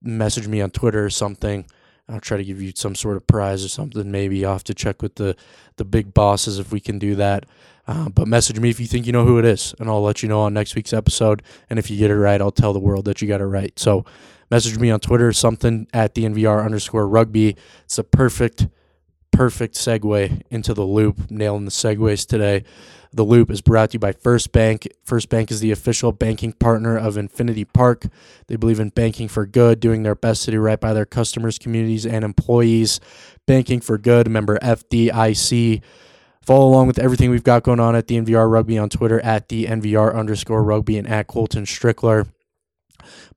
message 0.02 0.46
me 0.48 0.60
on 0.60 0.70
Twitter 0.70 1.04
or 1.04 1.10
something. 1.10 1.66
I'll 2.08 2.20
try 2.20 2.36
to 2.36 2.44
give 2.44 2.62
you 2.62 2.72
some 2.74 2.94
sort 2.94 3.16
of 3.16 3.26
prize 3.26 3.64
or 3.64 3.68
something. 3.68 4.10
Maybe 4.10 4.44
I'll 4.44 4.52
have 4.52 4.64
to 4.64 4.74
check 4.74 5.02
with 5.02 5.16
the, 5.16 5.34
the 5.76 5.84
big 5.84 6.14
bosses 6.14 6.58
if 6.58 6.70
we 6.70 6.78
can 6.78 6.98
do 6.98 7.16
that. 7.16 7.46
Uh, 7.88 8.08
but 8.08 8.28
message 8.28 8.60
me 8.60 8.70
if 8.70 8.78
you 8.78 8.86
think 8.86 9.06
you 9.06 9.12
know 9.12 9.24
who 9.24 9.38
it 9.38 9.44
is, 9.44 9.74
and 9.78 9.88
I'll 9.88 10.02
let 10.02 10.22
you 10.22 10.28
know 10.28 10.40
on 10.40 10.54
next 10.54 10.74
week's 10.74 10.92
episode. 10.92 11.42
And 11.68 11.78
if 11.78 11.90
you 11.90 11.96
get 11.96 12.10
it 12.10 12.16
right, 12.16 12.40
I'll 12.40 12.52
tell 12.52 12.72
the 12.72 12.80
world 12.80 13.04
that 13.06 13.22
you 13.22 13.28
got 13.28 13.40
it 13.40 13.46
right. 13.46 13.76
So 13.78 14.04
message 14.50 14.78
me 14.78 14.90
on 14.90 15.00
Twitter 15.00 15.28
or 15.28 15.32
something 15.32 15.88
at 15.92 16.14
DNVR 16.14 16.64
underscore 16.64 17.08
rugby. 17.08 17.56
It's 17.84 17.98
a 17.98 18.04
perfect, 18.04 18.68
perfect 19.32 19.74
segue 19.74 20.42
into 20.50 20.74
the 20.74 20.84
loop, 20.84 21.30
nailing 21.30 21.64
the 21.64 21.70
segues 21.70 22.26
today. 22.26 22.64
The 23.16 23.24
Loop 23.24 23.50
is 23.50 23.62
brought 23.62 23.90
to 23.90 23.94
you 23.94 23.98
by 23.98 24.12
First 24.12 24.52
Bank. 24.52 24.86
First 25.02 25.30
Bank 25.30 25.50
is 25.50 25.60
the 25.60 25.70
official 25.70 26.12
banking 26.12 26.52
partner 26.52 26.98
of 26.98 27.16
Infinity 27.16 27.64
Park. 27.64 28.08
They 28.46 28.56
believe 28.56 28.78
in 28.78 28.90
banking 28.90 29.26
for 29.26 29.46
good, 29.46 29.80
doing 29.80 30.02
their 30.02 30.14
best 30.14 30.44
to 30.44 30.50
do 30.50 30.60
right 30.60 30.78
by 30.78 30.92
their 30.92 31.06
customers, 31.06 31.58
communities, 31.58 32.04
and 32.04 32.26
employees. 32.26 33.00
Banking 33.46 33.80
for 33.80 33.96
good, 33.96 34.28
member 34.28 34.58
FDIC. 34.58 35.80
Follow 36.42 36.68
along 36.68 36.88
with 36.88 36.98
everything 36.98 37.30
we've 37.30 37.42
got 37.42 37.62
going 37.62 37.80
on 37.80 37.96
at 37.96 38.06
DNVR 38.06 38.50
Rugby 38.50 38.76
on 38.76 38.90
Twitter 38.90 39.18
at 39.20 39.48
DNVR 39.48 40.14
underscore 40.14 40.62
rugby 40.62 40.98
and 40.98 41.08
at 41.08 41.26
Colton 41.26 41.64
Strickler. 41.64 42.28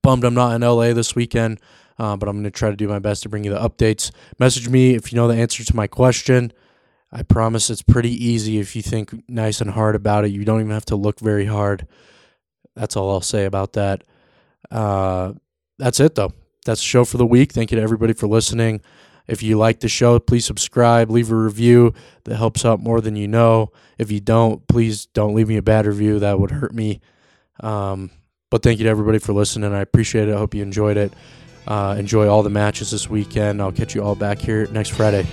Bummed 0.04 0.26
I'm 0.26 0.34
not 0.34 0.56
in 0.56 0.62
LA 0.62 0.92
this 0.92 1.16
weekend, 1.16 1.58
uh, 1.98 2.18
but 2.18 2.28
I'm 2.28 2.36
going 2.36 2.44
to 2.44 2.52
try 2.52 2.70
to 2.70 2.76
do 2.76 2.90
my 2.90 3.00
best 3.00 3.24
to 3.24 3.30
bring 3.30 3.46
you 3.46 3.52
the 3.52 3.60
updates. 3.60 4.12
Message 4.40 4.68
me 4.68 4.96
if 4.96 5.14
you 5.14 5.16
know 5.16 5.30
the 5.30 5.38
answer 5.38 5.64
to 5.64 5.76
my 5.76 5.88
question. 5.88 6.52
I 7.12 7.24
promise 7.24 7.70
it's 7.70 7.82
pretty 7.82 8.12
easy 8.12 8.60
if 8.60 8.76
you 8.76 8.82
think 8.82 9.28
nice 9.28 9.62
and 9.62 9.72
hard 9.72 9.96
about 9.96 10.26
it. 10.26 10.32
You 10.32 10.46
don't 10.46 10.60
even 10.60 10.72
have 10.72 10.86
to 10.86 10.96
look 10.96 11.20
very 11.20 11.46
hard. 11.46 11.88
That's 12.76 12.96
all 12.96 13.10
I'll 13.10 13.22
say 13.22 13.46
about 13.46 13.74
that. 13.74 14.04
Uh, 14.70 15.34
that's 15.78 16.00
it, 16.00 16.16
though. 16.16 16.34
That's 16.66 16.82
the 16.82 16.86
show 16.86 17.06
for 17.06 17.18
the 17.18 17.26
week. 17.26 17.52
Thank 17.52 17.72
you 17.72 17.78
to 17.78 17.82
everybody 17.82 18.14
for 18.14 18.28
listening. 18.28 18.82
If 19.28 19.44
you 19.44 19.58
like 19.58 19.80
the 19.80 19.88
show, 19.88 20.20
please 20.20 20.46
subscribe, 20.46 21.10
leave 21.10 21.32
a 21.32 21.36
review. 21.36 21.94
That 22.26 22.38
helps 22.38 22.66
out 22.66 22.80
more 22.80 23.00
than 23.02 23.16
you 23.16 23.28
know. 23.28 23.72
If 23.98 24.12
you 24.12 24.20
don't, 24.20 24.68
please 24.68 25.06
don't 25.08 25.36
leave 25.36 25.48
me 25.48 25.58
a 25.58 25.62
bad 25.62 25.86
review. 25.86 26.20
That 26.20 26.40
would 26.40 26.52
hurt 26.52 26.74
me. 26.74 27.02
Um, 27.60 28.12
but 28.50 28.64
thank 28.64 28.80
you 28.80 28.86
to 28.86 28.90
everybody 28.90 29.20
for 29.20 29.34
listening. 29.34 29.74
I 29.74 29.82
appreciate 29.82 30.30
it. 30.30 30.34
I 30.34 30.38
hope 30.38 30.56
you 30.56 30.64
enjoyed 30.64 30.98
it. 30.98 31.14
Uh, 31.68 31.96
enjoy 32.00 32.28
all 32.28 32.42
the 32.42 32.50
matches 32.50 32.90
this 32.90 33.10
weekend. 33.10 33.62
I'll 33.62 33.72
catch 33.72 33.94
you 33.94 34.04
all 34.04 34.16
back 34.16 34.40
here 34.40 34.68
next 34.72 34.90
Friday. 34.90 35.28